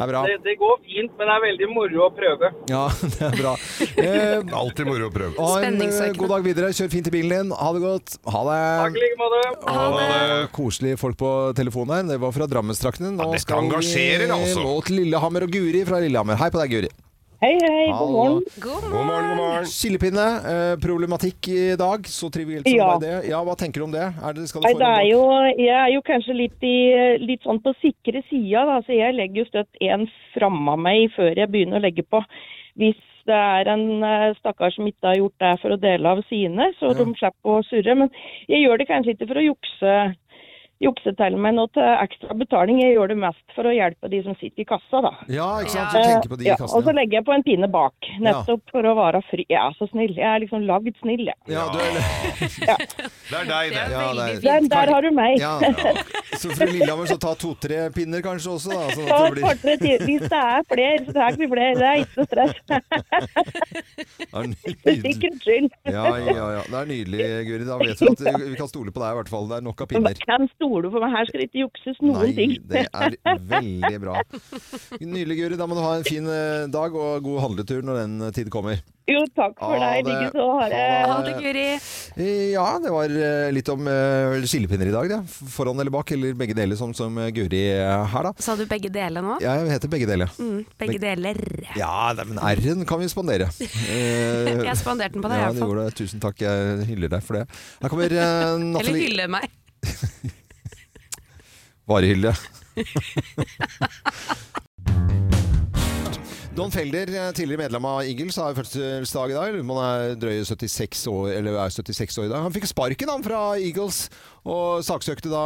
[0.00, 2.50] Det er det, det går fint, men det er veldig moro å prøve.
[2.70, 2.84] Ja,
[3.16, 3.52] det er bra.
[4.00, 5.34] Eh, Alltid moro å prøve.
[5.36, 6.70] ha en eh, god dag videre.
[6.78, 7.52] Kjør fint i bilen din.
[7.58, 8.16] Ha det godt.
[8.30, 8.62] Ha det.
[8.86, 9.42] Takk i like måte.
[9.50, 10.48] det.
[10.56, 12.08] koselige folk på telefonen her.
[12.14, 13.12] Det var fra Drammenstraktene.
[13.18, 13.76] Nå Ja, skal vi
[14.30, 14.64] altså.
[14.64, 16.40] nå til Lillehammer og Guri fra Lillehammer.
[16.40, 16.92] Hei på deg, Guri.
[17.40, 18.42] Hei, hei, god morgen.
[18.60, 19.64] God God morgen, god morgen.
[19.64, 22.04] Skillepinne, eh, problematikk i dag.
[22.04, 22.98] Så trivielt som Ja.
[22.98, 23.30] det er det.
[23.30, 24.12] Ja, hva tenker du om det?
[24.20, 25.22] Er det skal du Nei, det er jo,
[25.56, 29.40] jeg er jo kanskje litt, i, litt sånn på sikre sida, da, så jeg legger
[29.40, 30.04] jo støtt en
[30.36, 32.20] framme av meg før jeg begynner å legge på.
[32.76, 36.22] Hvis det er en eh, stakkar som ikke har gjort det for å dele av
[36.28, 37.96] sine, så de slipper å surre.
[37.96, 38.10] Men
[38.48, 39.96] jeg gjør det kanskje ikke for å jukse,
[40.80, 42.78] jukse til meg noe til ekstra betaling.
[42.80, 45.10] Jeg gjør det mest for å hjelpe de som sitter i kassa, da.
[45.28, 45.92] Ja, ikke sant?
[45.92, 48.88] Du tenker på de ja, og så legger jeg på en pinne bak, nettopp for
[48.88, 49.44] å være fri.
[49.50, 50.14] Jeg er så snill.
[50.16, 51.36] Jeg er liksom lagd snill, jeg.
[51.52, 51.90] Ja, du er,
[53.30, 53.82] Det er deg, det.
[53.92, 55.36] ja, det er, Der, der har du meg.
[55.38, 55.52] ja.
[56.40, 58.86] Så fra Lillehammer så ta to-tre pinner kanskje også, da.
[58.96, 60.06] Sånn at det blir.
[60.06, 61.74] Hvis det er flere, så tar vi flere.
[61.76, 62.56] Det er ikke noe stress.
[64.30, 64.42] Ja,
[64.80, 65.68] For sikkerhets skyld.
[65.90, 66.62] Ja, ja, ja.
[66.70, 67.20] Det er nydelig,
[67.50, 67.66] Guri.
[67.68, 68.24] Da vet vi at
[68.54, 69.48] vi kan stole på deg i hvert fall.
[69.50, 70.14] Det er nok av pinner.
[70.24, 71.10] Kan stole på meg.
[71.16, 72.54] Her skal det ikke jukses noen Nei, ting.
[72.70, 74.20] det er veldig bra.
[75.00, 75.58] Nydelig, Guri.
[75.60, 78.50] Da må du ha en fin eh, dag og god handletur når den eh, tid
[78.54, 78.80] kommer.
[79.10, 80.06] Jo, takk for Ha deg.
[80.06, 80.82] Ligge så Ha det.
[81.10, 81.64] Ha det, Guri.
[82.54, 83.88] Ja, det var eh, litt om
[84.46, 85.18] skillepinner i dag, det.
[85.50, 88.32] Foran eller bak, eller begge deler, som, som Guri her, da.
[88.38, 89.40] Sa du begge deler nå?
[89.42, 90.30] Ja, Jeg heter begge deler.
[90.38, 91.40] Mm, begge deler.
[91.74, 93.50] Ja, men R-en kan vi spandere.
[93.90, 95.70] Eh, Jeg spanderte den på deg, i ja, hvert det fall.
[95.72, 95.94] gjorde det.
[95.98, 96.42] Tusen takk.
[96.44, 97.44] Jeg hyller deg for det.
[97.82, 98.52] Her kommer eh,
[98.84, 99.48] Eller hyller meg.
[101.90, 102.34] Varehylle.
[106.60, 109.54] Don Felder, eh, tidligere medlem av Eagles, har fødselsdag i dag.
[109.64, 112.42] Man er drøye 76 år, eller er 76 år i dag.
[112.42, 114.08] Han fikk sparken han fra Eagles,
[114.44, 115.44] og saksøkte da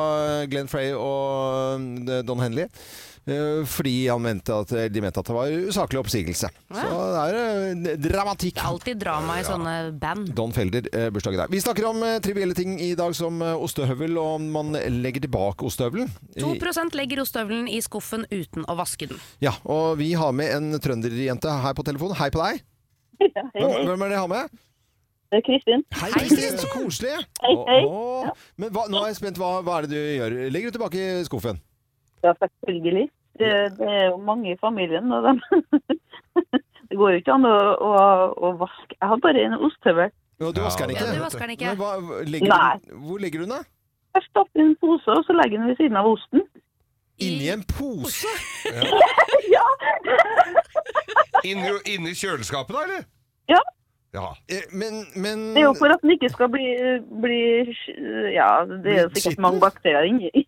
[0.51, 2.67] Glenn Frey og eh, Don Henley.
[3.27, 6.51] Eh, Fordi han mente at, de mente at det var usaklig oppsigelse.
[6.51, 8.57] Så det er eh, dramatikk.
[8.59, 10.33] Det er alltid drama i sånne band.
[10.37, 11.55] Don Felder, eh, bursdag i dag.
[11.55, 15.67] Vi snakker om trivielle ting i dag som eh, ostehøvel, og om man legger tilbake
[15.69, 16.13] ostehøvelen.
[16.41, 19.25] 2% legger ostehøvelen i skuffen uten å vaske den.
[19.45, 22.19] Ja, og vi har med en trønderjente her på telefonen.
[22.21, 22.63] Hei på deg.
[23.25, 24.63] Hvem, hvem er det jeg har med?
[25.35, 25.83] Det Kristin.
[25.99, 26.59] Hei, Kristin.
[26.61, 27.15] Så koselig.
[27.43, 27.79] Hei, hei.
[27.89, 28.35] Å, å.
[28.61, 29.41] Men hva, nå er jeg spent.
[29.41, 30.37] Hva, hva er det du gjør?
[30.55, 31.59] Legger du tilbake i skuffen?
[32.25, 33.07] Ja, selvfølgelig.
[33.39, 35.41] Det, det er jo mange i familien, og dem
[36.91, 37.93] Det går jo ikke an å, å,
[38.47, 40.13] å vaske Jeg har bare en ostehøvel.
[40.43, 41.07] Ja, du vasker den ikke?
[41.09, 41.73] Ja, du vasker den ikke.
[41.73, 42.75] Men hva, legger Nei.
[42.85, 43.63] du, hvor ligger du den, da?
[44.15, 46.45] Jeg stapper i en pose, og så legger den ved siden av osten.
[47.23, 48.31] Inni en pose?
[49.55, 49.65] Ja!
[51.45, 53.09] Inni, inni kjøleskapet, da, eller?
[53.53, 53.61] ja.
[54.15, 54.29] Ja.
[54.47, 56.63] Eh, Men, men Det er jo for at den ikke skal bli,
[57.23, 57.39] bli
[58.31, 60.31] Ja, det er jo sikkert mange bakterier inni.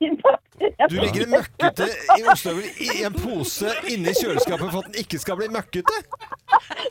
[0.90, 5.20] Du legger en møkkete i ostehøvel i en pose inni kjøleskapet for at den ikke
[5.22, 5.98] skal bli møkkete?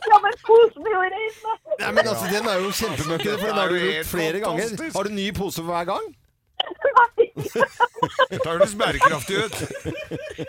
[0.06, 1.56] Ja, men posen er jo rein, da!
[1.80, 4.76] Nei, men altså, Den er jo kjempemøkkete, for den har du gjort flere ganger.
[4.96, 6.14] Har du ny pose for hver gang?
[7.36, 9.56] Dette høres bærekraftig ut.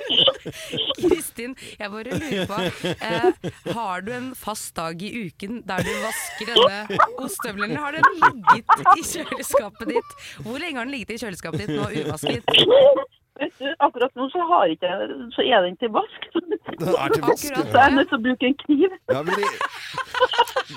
[1.01, 2.59] Kristin, jeg bare lurer på
[2.93, 7.97] eh, Har du en fast dag i uken der du vasker denne ostehøvelen, eller har
[7.97, 10.17] den ligget i kjøleskapet ditt?
[10.45, 13.16] Hvor lenge har den ligget i kjøleskapet ditt nå uvasket?
[13.37, 16.27] Vet du, akkurat nå så, har ikke, jeg- så er den til vask.
[16.77, 17.45] Den er til vask.
[17.51, 17.71] Akkurat.
[17.71, 18.95] Så jeg er nødt til å bruke en kniv.
[19.13, 19.37] Ja, vi,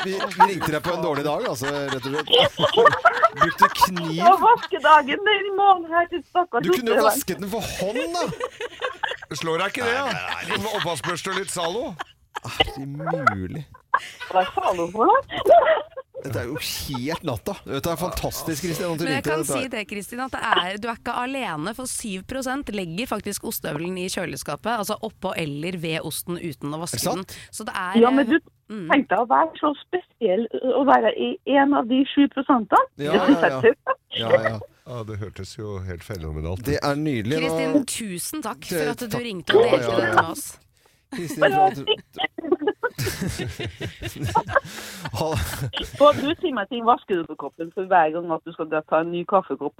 [0.04, 2.28] vi, vi ringte deg på en dårlig dag, altså, rett og slett.
[3.40, 4.20] Brukte kniv.
[4.30, 9.36] Og vaskedagen den måneden her til stakkars Du kunne jo vasket den for hånd, da!
[9.40, 10.06] Slår deg ikke det, ja?
[10.56, 11.84] Med Oppvaskbørste og litt Zalo?
[12.40, 12.86] Er det
[13.36, 13.64] mulig?
[14.30, 15.20] Hva er Zalo for noe?
[16.24, 17.54] Dette er jo helt natta.
[17.64, 18.96] Dette er fantastisk, Kristin.
[19.00, 21.88] Men jeg kan Dette si det, Kristin, at det er, du er ikke alene, for
[21.88, 24.72] 7% legger faktisk ostehøvelen i kjøleskapet.
[24.82, 27.24] Altså oppå eller ved osten uten å vaske den.
[27.50, 28.38] Så det er Ja, men du,
[28.70, 28.86] Mm.
[28.86, 30.44] tenk å være så spesiell
[30.78, 32.78] å være i en av de 7 prosentene.
[33.02, 33.72] Ja, ja, ja.
[34.14, 34.58] Ja, ja.
[34.86, 36.66] Ja, det hørtes jo helt fenomenalt ut.
[36.66, 37.40] Det er nydelig.
[37.42, 39.22] Kristin, tusen takk for at du takk.
[39.26, 39.96] ringte og delte ja, ja.
[40.00, 40.58] dette med oss.
[41.10, 42.69] Kristin, for at du-
[46.00, 48.70] Og du si meg ting, vasker du på koppen for hver gang at du skal
[48.88, 49.78] ta en ny kaffekopp?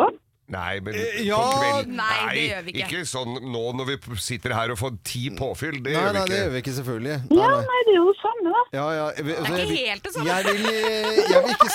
[0.50, 2.86] Nei, men ja, på kveld nei, det gjør vi ikke.
[2.88, 5.76] Ikke sånn nå når vi sitter her og får ti påfyll.
[5.78, 6.32] Det Nei, gjør vi nei, ikke.
[6.32, 7.16] det gjør vi ikke, selvfølgelig.
[7.30, 8.62] Nei, ja, nei, det er jo det samme, da.
[8.74, 9.04] Ja, ja.
[9.14, 10.26] Jeg, altså, Det er ikke helt det samme.
[10.26, 10.74] Jeg vil, eh,
[11.30, 11.70] jeg, vil ikke,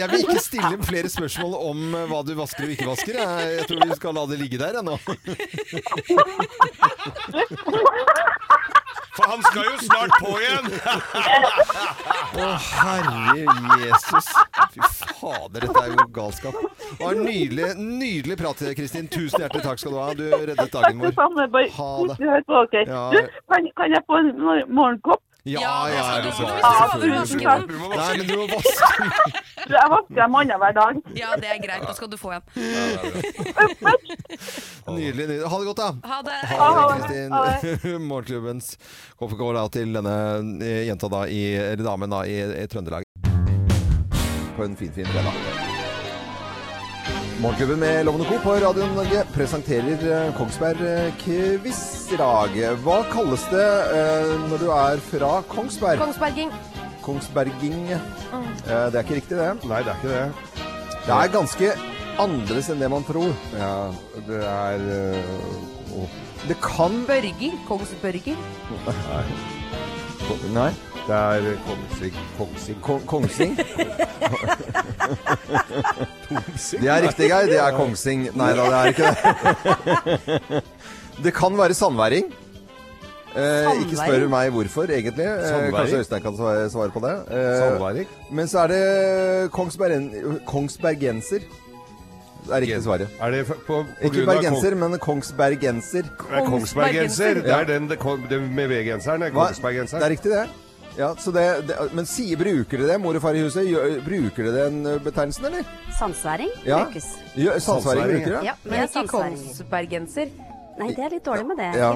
[0.00, 3.14] jeg vil ikke stille flere spørsmål om eh, hva du vasker og ikke vasker.
[3.20, 3.28] Jeg,
[3.58, 4.96] jeg tror vi skal la det ligge der jeg, nå.
[9.14, 10.66] For han skal jo snart på igjen!
[12.44, 13.34] Å, herre
[13.84, 14.30] Jesus.
[14.74, 14.80] Fy
[15.20, 16.56] fader, dette er jo galskap.
[16.80, 19.06] Det var en nydelig, nydelig prat, Kristin.
[19.14, 20.08] Tusen hjertelig takk skal du ha.
[20.18, 21.14] Du reddet dagen vår.
[21.78, 22.16] Ha det.
[22.90, 23.04] Ja.
[23.14, 23.20] Du,
[23.52, 24.32] kan, kan jeg få en
[24.74, 25.22] morgenkopp?
[25.46, 26.28] Ja, Ja, ja, du
[28.36, 28.86] må vaske.
[29.68, 30.96] Jeg vasker dem annenhver dag.
[31.18, 31.84] Ja, det er greit.
[31.84, 32.40] Da skal du få en.
[34.88, 35.44] Nydelig, nydelig.
[35.44, 35.92] Ha det godt, da.
[36.08, 36.38] Ha det.
[36.48, 37.28] Ha det, Kristin.
[38.08, 38.72] Morgenklubbens
[39.20, 40.16] går da til denne
[40.64, 43.04] eh, jenta da i, eller damen da i, i Trøndelag.
[44.56, 45.36] På en fin, fin fredag.
[47.44, 48.38] Morgenklubben med Lovende Co.
[48.40, 51.80] på Radio Norge presenterer eh, Kongsberg-quiz
[52.14, 52.54] i dag.
[52.80, 53.66] Hva kalles det
[53.98, 56.00] eh, når du er fra Kongsberg?
[56.00, 56.54] Kongsberging.
[57.04, 57.82] Kongsberging.
[57.92, 58.00] Eh,
[58.64, 59.50] det er ikke riktig, det.
[59.68, 60.64] Nei, det er ikke det.
[61.04, 61.70] Det er ganske
[62.24, 63.36] annerledes enn det man tror.
[63.60, 63.76] Ja,
[64.30, 66.18] det er øh,
[66.48, 67.60] Det kan Børging.
[68.88, 69.24] Nei.
[70.56, 70.72] Nei.
[71.04, 72.14] Det er kongsing.
[72.38, 72.78] Kongsing.
[72.86, 73.56] Ko- Kongsing?
[76.80, 77.46] Det er riktig, Geir.
[77.50, 78.28] Det er Kongsing.
[78.36, 80.62] Nei da, det er ikke det.
[81.24, 82.32] Det kan være sandværing.
[83.34, 85.26] Eh, ikke spør meg hvorfor, egentlig.
[85.26, 87.12] Eh, kanskje Øystein kan svare, svare på det.
[87.30, 90.08] Eh, Men så er det Kongsbergen,
[90.46, 91.38] Kongsbergenser.
[92.44, 93.08] Det er riktig svaret.
[93.20, 96.02] Er det på, på Ikke bergenser, men Kongsbergenser.
[96.18, 97.34] Kong- er Kongsbergenser.
[97.46, 97.98] Det er den det,
[98.30, 99.22] det med V-genseren.
[99.22, 100.02] er Kongsbergenseren.
[100.02, 100.48] Det er riktig, det.
[100.98, 103.66] Ja, så det, det, men sier, bruker dere det, mor og far i huset?
[103.66, 105.70] Gjør, bruker dere den betegnelsen, eller?
[105.98, 106.84] Sansværing Ja.
[106.84, 107.08] brukes.
[107.34, 108.44] Ja, Sandsværing, bruker det?
[108.46, 110.30] Ja, Men ikke kongsbergenser.
[110.78, 111.72] Nei, det er litt dårlig med det.
[111.78, 111.92] Ja.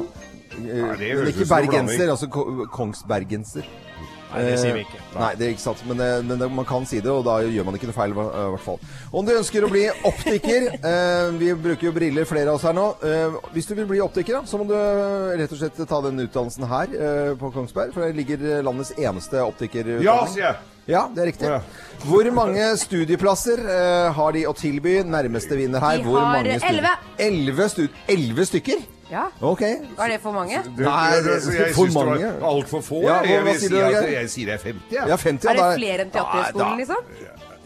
[0.50, 0.66] Kim.
[0.66, 2.28] Eh, det høres ikke ut som bergenser, altså
[2.74, 3.70] kongsbergenser.
[4.28, 4.98] Nei, det sier vi ikke.
[5.00, 7.22] Eh, Nei, det er ikke sant, men, eh, men det, man kan si det, og
[7.24, 8.78] da gjør man ikke noe feil, i hvert fall.
[9.12, 12.76] Om du ønsker å bli optiker eh, Vi bruker jo briller, flere av oss her
[12.76, 12.86] nå.
[13.08, 16.02] Eh, hvis du vil bli optiker, da, så må du eh, rett og slett ta
[16.04, 20.04] den utdannelsen her eh, på Kongsberg, for det ligger landets eneste optikerutdanning.
[20.04, 20.74] Ja, sier jeg!
[20.88, 21.48] Ja, det er riktig.
[22.08, 24.94] Hvor mange studieplasser eh, har de å tilby?
[25.04, 25.98] Nærmeste vinner her.
[26.00, 26.92] Vi Hvor har mange studi- elleve.
[28.08, 28.86] Elleve stykker?
[29.10, 29.24] Ja.
[29.40, 29.62] Ok.
[29.64, 30.60] Er det for mange?
[30.64, 33.02] Du, Nei, det, det- jeg for syns det var var altfor få.
[33.02, 34.92] Ja, jeg, vil si at, jeg sier det er 50.
[34.92, 35.06] Ja.
[35.08, 37.14] Ja, 50, Er det flere enn Teaterhøgskolen, liksom?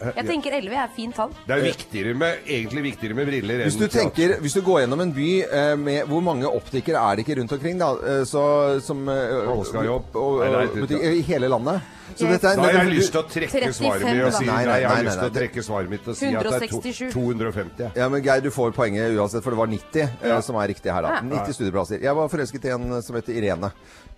[0.03, 1.31] Jeg tenker 11 er fint tall.
[1.47, 4.81] Det er viktigere med, egentlig viktigere med briller enn Hvis du, tenker, hvis du går
[4.83, 7.93] gjennom en by eh, med Hvor mange optikere er det ikke rundt omkring, da?
[8.03, 8.43] Eh, så,
[8.83, 10.97] som eh, Alle skal ha jobb.
[10.99, 11.81] I hele landet.
[12.19, 14.53] Så dette er, Da har jeg lyst til å trekke svaret mitt og si da.
[14.53, 16.49] Nei, Nei, jeg har nei, lyst til å nei, trekke svaret mitt og si at
[16.49, 17.13] det er to, 167.
[17.15, 17.91] 250.
[18.03, 20.93] Ja, men Geir, du får poenget uansett, for det var 90 eh, som er riktig
[20.93, 21.03] her.
[21.09, 22.03] da 90 studieplasser.
[22.03, 23.73] Jeg var forelsket i en som heter Irene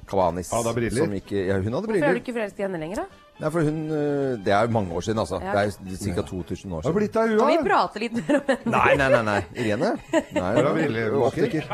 [0.06, 0.50] Kavanis.
[0.52, 1.06] Hadde hun briller?
[1.06, 2.20] Som ikke, ja, hun hadde Hvorfor er du briller.
[2.22, 3.23] ikke forelsket i henne lenger, da?
[3.34, 5.40] Nei, for hun eh, Det er jo mange år siden, altså.
[5.42, 5.50] Ja.
[5.50, 5.58] Det
[6.06, 6.22] er ca.
[6.22, 6.94] 2000 år siden.
[6.94, 8.70] blitt av Kan vi prate litt mer om henne?
[8.76, 9.22] Nei, nei, nei.
[9.30, 9.42] nei.
[9.64, 9.90] Irene?
[10.12, 11.64] Nei, du er veldig optiker.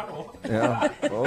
[0.48, 0.70] Ja.
[1.10, 1.26] Og,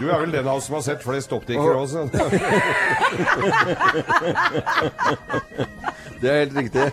[0.00, 2.00] Du er vel den av oss som har sett flest optikere også.
[6.26, 6.86] det er helt riktig.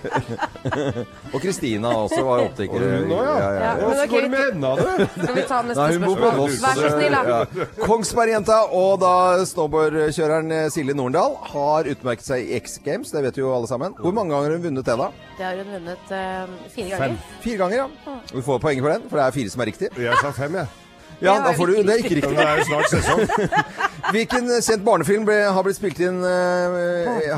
[1.34, 2.78] Og Kristina også var optiker.
[2.78, 3.24] Og hun ja.
[3.24, 3.64] ja, ja.
[3.64, 5.06] Ja, Åssen går det med henne, du?
[5.24, 6.38] Skal vi ta neste Nei, spørsmål?
[6.38, 6.60] Voss.
[6.64, 7.24] Vær så snill, da.
[7.34, 7.68] Ja.
[7.84, 9.14] Kongsberg-jenta og da
[9.50, 13.14] snowboardkjøreren Silje Norendal har utmerket seg i X Games.
[13.14, 13.98] Det vet jo alle sammen.
[14.00, 15.10] Hvor mange ganger har hun vunnet det, da?
[15.40, 17.20] Det har hun vunnet uh, fire ganger.
[17.44, 18.22] Fire ganger, ja.
[18.34, 19.92] Vi får poeng for den, for det er fire som er riktig.
[19.98, 20.70] Jeg sa fem, jeg.
[20.70, 20.83] Ja,
[21.20, 22.36] Det da får du Det er ikke riktig.
[22.40, 23.22] det er jo snart sesong.
[24.14, 26.78] Hvilken kjent barnefilm ble, har blitt spilt inn uh,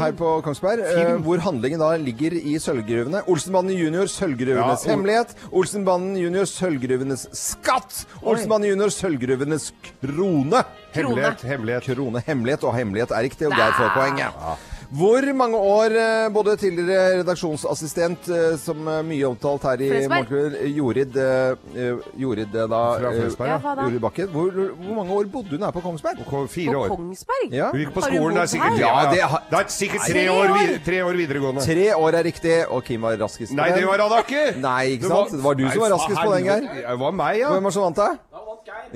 [0.01, 0.83] her på Kongsberg?
[0.83, 3.23] Uh, hvor handlingen da ligger i sølvgruvene.
[3.31, 5.35] Olsenbanden junior, sølvgruvenes Ja, hemmelighet.
[5.51, 8.03] Olsenbanden junior, sølvgruvenes skatt.
[8.23, 9.71] Olsenbanden junior, sølvgruvenes
[10.01, 10.65] krone.
[10.95, 11.91] Hemmelighet, hemmelighet.
[11.95, 14.71] Krone, hemmelighet og hemmelighet er riktig, og Geir får poenget.
[14.95, 20.29] Hvor mange år eh, både tidligere redaksjonsassistent, eh, som er mye omtalt her i Flesberg.
[20.75, 23.59] Jorid, eh, eh, Jorid eh, da Fra eh, ja.
[23.81, 24.29] Jorid Bakken.
[24.31, 26.21] Hvor, hvor mange år bodde hun her på Kongsberg?
[26.53, 26.93] Fire På år.
[26.95, 27.49] Kongsberg?
[27.51, 27.71] Ja.
[27.73, 28.79] Hun gikk på skolen, det er sikkert?
[28.79, 30.73] Ja, det har- det er sikkert tre Tre år, år.
[30.85, 31.65] tre år videregående.
[31.65, 34.45] Tre år er riktig, og Kim var raskest Nei, det var han ikke!
[34.61, 35.31] Nei, ikke sant?
[35.35, 36.69] Det var du som var raskest på den, Geir.
[36.87, 37.51] Det var meg, ja.
[37.51, 38.34] Hvem var som vant, da?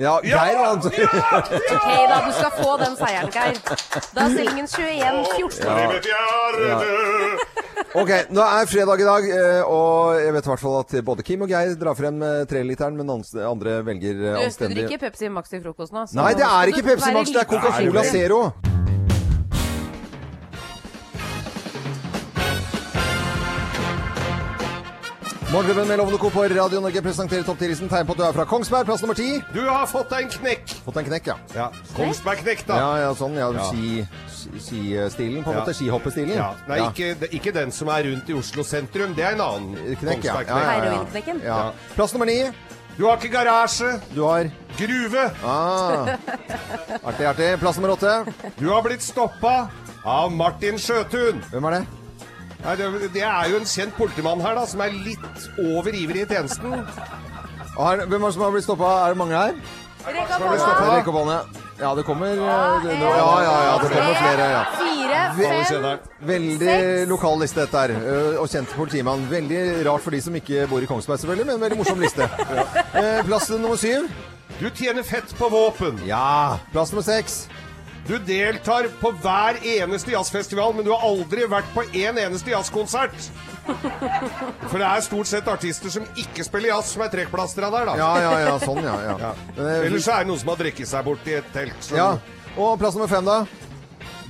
[0.00, 0.84] Ja, Geir vant.
[0.90, 3.58] Ok da, du skal få den seieren, Geir.
[4.14, 5.60] Da er stillingen 21-14.
[8.00, 11.24] Ok, nå er fredag i dag, eh, og jeg vet i hvert fall at både
[11.26, 15.44] Kim og Geir drar frem eh, treliteren, men andre velger anstendig Du, drikker Pepsi Max
[15.52, 16.06] til frokost nå.
[16.16, 18.02] Nei, det er ikke Pepsi Max, det er Coca-Cola.
[18.10, 18.40] Zero.
[25.52, 26.30] Morgenklubben med Lovende Co.
[26.30, 27.88] på Radio Norge presenterer topp 10-listen.
[27.90, 29.40] Tegn på at du er fra Kongsberg, plass nummer ti.
[29.54, 30.74] Du har fått deg en knekk.
[30.86, 31.34] Fått en knekk, ja.
[31.56, 31.64] Ja.
[31.96, 32.76] Kongsberg-knekk, da.
[32.78, 33.34] Ja, ja, sånn.
[33.34, 33.64] Ja, Ja.
[33.66, 35.64] ski- ski- Skistilen, på en Ja.
[35.64, 35.74] måte.
[35.74, 36.36] Skihoppestilen.
[36.36, 36.54] Ja.
[36.68, 36.90] Nei, Ja.
[36.90, 39.14] Ikke, det- ikke den som er rundt i Oslo sentrum.
[39.14, 40.34] Det er en annen Knekk, ja.
[40.34, 40.48] Kongsberg-knekk.
[40.48, 41.34] Ja, ja, ja.
[41.44, 41.72] Ja.
[41.96, 42.50] Plass nummer ni.
[42.96, 44.00] Du har ikke garasje.
[44.14, 45.30] Du har Gruve.
[45.44, 46.16] ah.
[47.04, 47.58] Artig, artig.
[47.58, 48.32] Plass nummer åtte.
[48.58, 49.68] Du har blitt stoppa
[50.04, 51.42] av Martin Sjøtun.
[51.50, 51.86] Hvem er det?
[52.60, 56.26] Nei, det, det er jo en kjent politimann her, da, som er litt over ivrig
[56.26, 56.74] i tjenesten.
[57.78, 58.90] Her, hvem er det som har blitt stoppa?
[59.06, 59.56] Er det mange her?
[60.10, 60.92] Rekk opp hånda.
[60.96, 61.40] Rekk opp hånda.
[61.80, 63.78] Ja, det kommer ja, det, Ja, ja, ja.
[63.80, 64.48] Det kommer flere.
[64.52, 64.64] ja.
[64.76, 67.94] Fire, fem Veldig lokal liste dette her,
[68.42, 69.24] og kjent politimann.
[69.30, 72.28] Veldig rart for de som ikke bor i Kongsberg, selvfølgelig, men en veldig morsom liste.
[73.00, 74.10] Eh, Plass nummer syv.
[74.60, 76.00] Du tjener fett på våpen.
[76.04, 76.58] Ja.
[76.74, 77.46] Plass nummer seks.
[78.08, 83.14] Du deltar på hver eneste jazzfestival, men du har aldri vært på en eneste jazzkonsert.
[84.70, 87.94] For det er stort sett artister som ikke spiller jazz, som er trekkplastra der, da.
[88.00, 88.54] Ja, ja, ja.
[88.64, 88.96] Sånn, ja.
[89.04, 89.16] ja.
[89.20, 89.32] Ja.
[89.54, 91.76] Eh, Ellers så er det noen som har drukket seg bort i et telt.
[91.86, 92.08] som- ja.
[92.56, 93.44] Og plass nummer fem, da?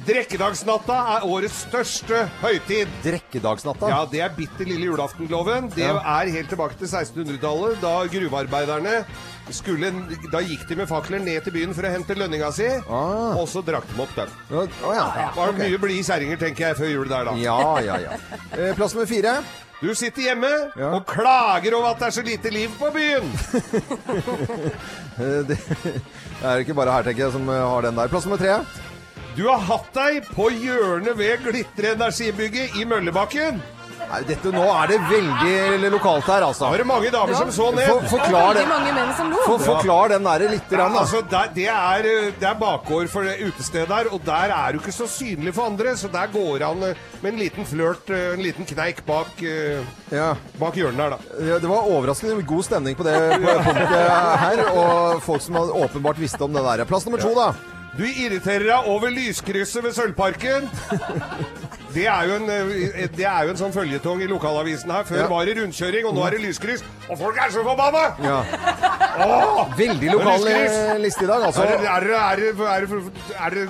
[0.07, 2.89] Drikkedagsnatta er årets største høytid.
[3.05, 3.89] Drekkedagsnatta.
[3.93, 5.69] Ja, det er bitte lille julaftengloven.
[5.75, 5.99] Det Ja.
[6.01, 9.05] er helt tilbake til 1600-tallet, da gruvearbeiderne
[9.51, 9.91] skulle
[10.33, 13.35] Da gikk de med fakler ned til byen for å hente lønninga si, Ah.
[13.37, 14.29] og så drakk de opp den.
[14.53, 15.33] Å å, ja.
[15.35, 15.57] Var Ok.
[15.59, 17.33] det mye blide kjerringer, tenker jeg, før jul der, da.
[17.35, 18.11] Ja, ja, ja.
[18.57, 19.43] Eh, Plass nummer fire.
[19.83, 20.93] Du sitter hjemme Ja.
[20.95, 23.33] og klager over at det er så lite liv på byen.
[25.21, 26.03] Eh, Det det
[26.45, 28.09] er ikke bare her, tenker jeg, som eh, har den der.
[28.09, 28.65] Plass nummer tre.
[29.37, 33.61] Du har hatt deg på hjørnet ved Glitre energibygget i Møllebakken.
[34.11, 36.67] Nei, dette, nå er det veldig lokalt her, altså.
[36.73, 37.87] Var det mange damer som så ned.
[37.87, 39.39] For, forklar det den, mange menn som lo.
[39.45, 40.73] for, forklar den der litt.
[40.75, 44.51] Ja, altså, der, det, er, eh, det er bakgård for det utestedet der, og der
[44.57, 47.69] er du ikke så synlig for andre, så der går han eh, med en liten
[47.71, 49.79] flørt, eh, en liten kneik bak, eh,
[50.11, 50.33] Ja.
[50.59, 51.43] bak hjørnet der, da.
[51.53, 53.95] Ja, Det var overraskende god stemning på det punktet
[54.43, 56.83] her, og folk som åpenbart visste om det der.
[56.91, 57.53] Plass nummer to, da.
[57.99, 60.69] Du irriterer deg over lyskrysset ved Sølvparken.
[61.91, 65.03] Det er, jo en, eh, det er jo en sånn føljetong i lokalavisen her.
[65.09, 65.27] Før Ja.
[65.33, 66.85] var det rundkjøring, og nå er det lyskryss.
[67.11, 68.05] Og folk er så forbanna!
[68.23, 68.37] Ja.
[69.27, 69.73] Åh!
[69.79, 71.65] Veldig lokal eh, liste i dag, altså.
[71.67, 73.69] Er det, er, det, er, det, er, det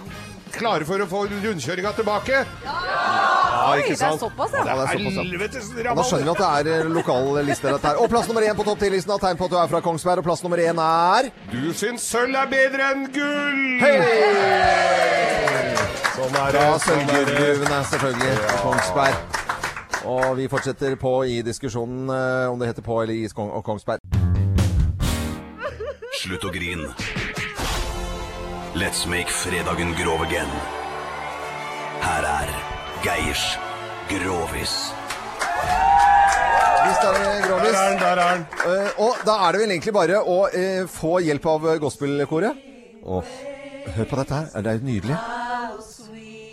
[0.54, 2.42] klare for å få rundkjøringa tilbake?
[2.64, 2.76] Ja!
[3.70, 4.74] Oi, ikke det er såpass, Ja, ja.
[4.74, 7.98] det er helvetes Ja, da skjønner vi at det er eh, lokal liste, dette her.
[8.02, 10.22] Og plass nummer én på topp 10-listen har tegn på at du er fra Kongsberg,
[10.22, 13.60] og plass nummer én er Du syns sølv er bedre enn gull!
[13.84, 13.94] Hei!
[16.16, 16.64] Sånn er det.
[16.64, 17.20] Fra Sånn det.
[17.20, 18.34] Sølvgruvene, selvfølgelig.
[18.46, 19.38] fra Kongsberg.
[20.10, 24.00] Og vi fortsetter på i diskusjonen eh, om det heter på eller i Kongsberg.
[26.20, 26.88] Slutt å grin.
[28.74, 30.50] Let's make fredagen grov again.
[32.00, 32.50] Her er
[33.02, 33.58] Geirs
[34.08, 34.74] Grovis.
[36.84, 37.72] Visst er det Grovis.
[37.72, 38.46] Der er den, der er den.
[38.62, 42.62] Uh, og da er det vel egentlig bare å uh, få hjelp av eh, gospelkoret.
[43.02, 43.26] Oh,
[43.96, 44.62] hør på dette her.
[44.62, 45.18] Det er jo nydelig.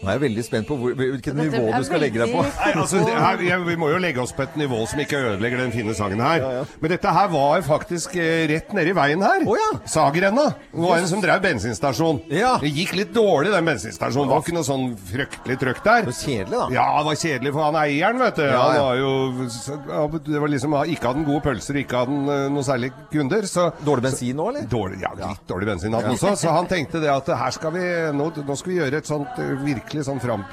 [0.07, 2.43] Nå er jeg veldig spent på hvor, hvilket nivå du skal legge deg på.
[2.47, 5.73] Nei, altså, her, Vi må jo legge oss på et nivå som ikke ødelegger den
[5.75, 6.45] fine sangen her.
[6.79, 9.43] Men dette her var faktisk eh, rett nedi veien her.
[9.43, 9.67] Oh, ja.
[9.91, 10.45] Sagrenna.
[10.71, 12.21] Det var en som drev bensinstasjon.
[12.31, 12.53] Ja.
[12.61, 14.29] Det gikk litt dårlig, den bensinstasjonen.
[14.31, 16.07] Det var ikke noe sånn fryktelig trøkk der.
[16.07, 16.63] Det var kjedelig, da.
[16.77, 18.45] Ja, det var kjedelig for han eieren, vet du.
[18.47, 22.55] Ja, Han var jo Det var liksom Ikke hadde han gode pølser, ikke hadde han
[22.55, 23.49] noe særlig kunder.
[23.51, 24.71] Så Dårlig bensin nå, eller?
[24.71, 26.35] Dårlig, ja, litt dårlig bensin hadde han også.
[26.39, 27.85] Så han tenkte det at her skal vi
[28.17, 29.53] Nå, nå skal vi gjøre et sånt eh,
[29.97, 30.43] virkelig sånn fram,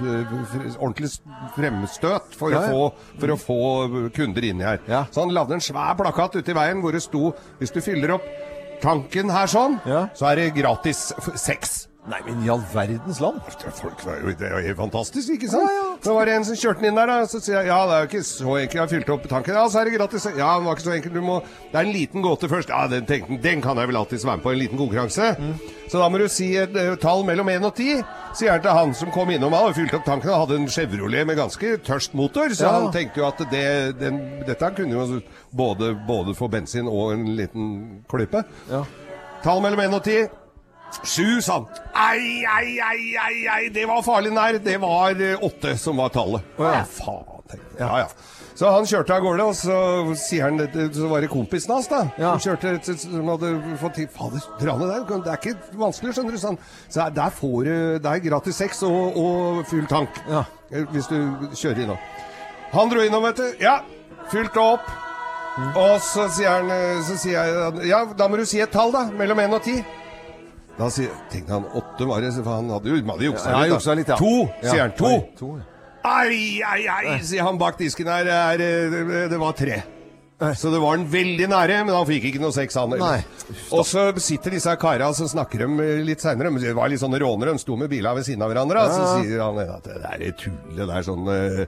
[0.78, 1.10] ordentlig
[1.54, 2.72] fremstøt for, Ja, ja.
[2.72, 4.80] Å få, for å få kunder inn her.
[4.88, 5.04] Ja.
[5.10, 8.16] Så han lagde en svær plakat ute i veien hvor det sto Hvis du fyller
[8.16, 8.26] opp
[8.82, 9.78] tanken her sånn,
[10.14, 11.88] så er det gratis sex.
[12.04, 13.38] Nei, men i all verdens land.
[13.78, 16.02] Folk var jo, det er jo fantastisk, ikke sant?
[16.04, 17.28] Så var det en som kjørte den inn der, da.
[17.30, 18.74] Så sier jeg ja, det er jo ikke så enkelt.
[18.74, 19.56] Jeg har fylt opp tanken.
[19.56, 20.26] Ja, så er det gratis.
[20.36, 21.16] Ja, det var ikke så enkelt.
[21.16, 21.38] Du må
[21.72, 22.68] Det er en liten gåte først.
[22.74, 24.52] Ja, den, tenkte, den kan jeg vel alltids være med på.
[24.52, 25.30] En liten konkurranse.
[25.88, 28.04] Så da må du si et uh, tall mellom 1 og 10,
[28.36, 29.56] sier han til han som kom innom.
[29.56, 32.76] og fylte fylt opp tanken og hadde en Chevrolet med ganske tørst motor, så Ja.
[32.82, 33.66] han tenkte jo at det,
[34.00, 35.20] den, dette kunne jo
[35.56, 38.44] både, både få bensin og en liten klype.
[39.44, 40.43] Tall mellom 1 og 10.
[41.02, 41.66] Sju, sa han.
[41.94, 44.58] Ei, ei, ei, ei, ei, det var farlig nær.
[44.62, 46.42] Det var eh, åtte som var tallet.
[46.58, 47.58] Ja, faen.
[47.78, 48.06] Ja, ja.
[48.54, 49.76] Så han kjørte av gårde, og så
[50.16, 52.04] sier han det- Så var det kompisen hans, da.
[52.18, 52.36] ja.
[52.38, 55.18] Som kjørte Som hadde fått til Fader, dra ned der.
[55.24, 56.38] Det er ikke vanskelig, skjønner du.
[56.38, 56.58] Sånn.
[56.88, 60.08] Så der får du Det er gratis sex og, og full tank.
[60.30, 60.44] ja.
[60.70, 61.18] Hvis du
[61.54, 61.98] kjører innom.
[62.72, 63.52] Han dro innom, vet du.
[63.60, 63.80] Ja,
[64.30, 64.86] fylte opp.
[65.76, 68.90] Og så sier han eh, Så sier jeg Ja, da må du si et tall,
[68.94, 69.04] da.
[69.10, 69.84] Mellom 1 og 10.
[70.78, 73.70] Da sier, tenkte han åtte var det, for han hadde jo hadde juksa Ja, litt.
[73.70, 73.94] da.
[73.94, 74.16] litt, ja.
[74.18, 74.32] To,
[74.64, 74.94] sier han.
[75.38, 75.50] To.
[76.04, 78.26] Ai, ai, ai, sier han bak disken her.
[78.26, 79.82] Er, eh, det, det var tre.
[80.58, 82.90] Så det var han veldig nære, men han fikk ikke noe sex, han.
[82.98, 86.50] Og så sitter disse kara og så snakker de litt seinere.
[86.58, 88.82] Det var litt sånne rånere, de sto med bilene ved siden av hverandre.
[88.82, 88.96] Ja.
[88.98, 91.60] Så sier han at det der er tullet der sånn eh,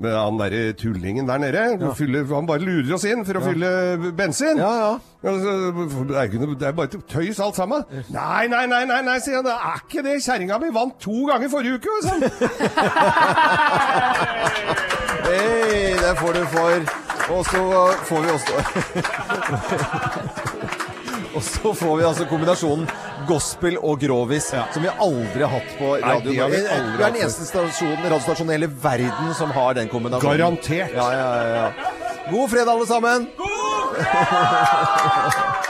[0.00, 1.92] Med han derre tullingen der nede.
[1.98, 3.68] Fyller, han bare lurer oss inn for å fylle
[4.16, 4.56] bensin.
[4.58, 4.92] Ja, ja.
[5.24, 7.84] Det er, noe, det er bare tøys alt sammen.
[8.12, 9.46] Nei, nei, nei, nei, nei, sier han.
[9.46, 10.16] Det er ikke det.
[10.24, 12.00] Kjerringa mi vant to ganger forrige uke.
[12.08, 12.20] Sånn.
[15.24, 16.92] Hei, det får du for.
[17.32, 18.52] Og så får vi også
[21.34, 22.86] Og så får vi altså kombinasjonen
[23.28, 26.30] gospel og grovis, som vi aldri har hatt på Nei, radio.
[26.30, 29.88] de har vi Vi er den eneste stasjonen, radiostasjonen i hele verden som har den
[29.90, 30.38] kombinasjonen.
[30.38, 30.94] Garantert.
[30.94, 31.68] Ja, ja, ja, ja.
[32.30, 33.28] God fredag, alle sammen!
[33.40, 35.63] God fredag!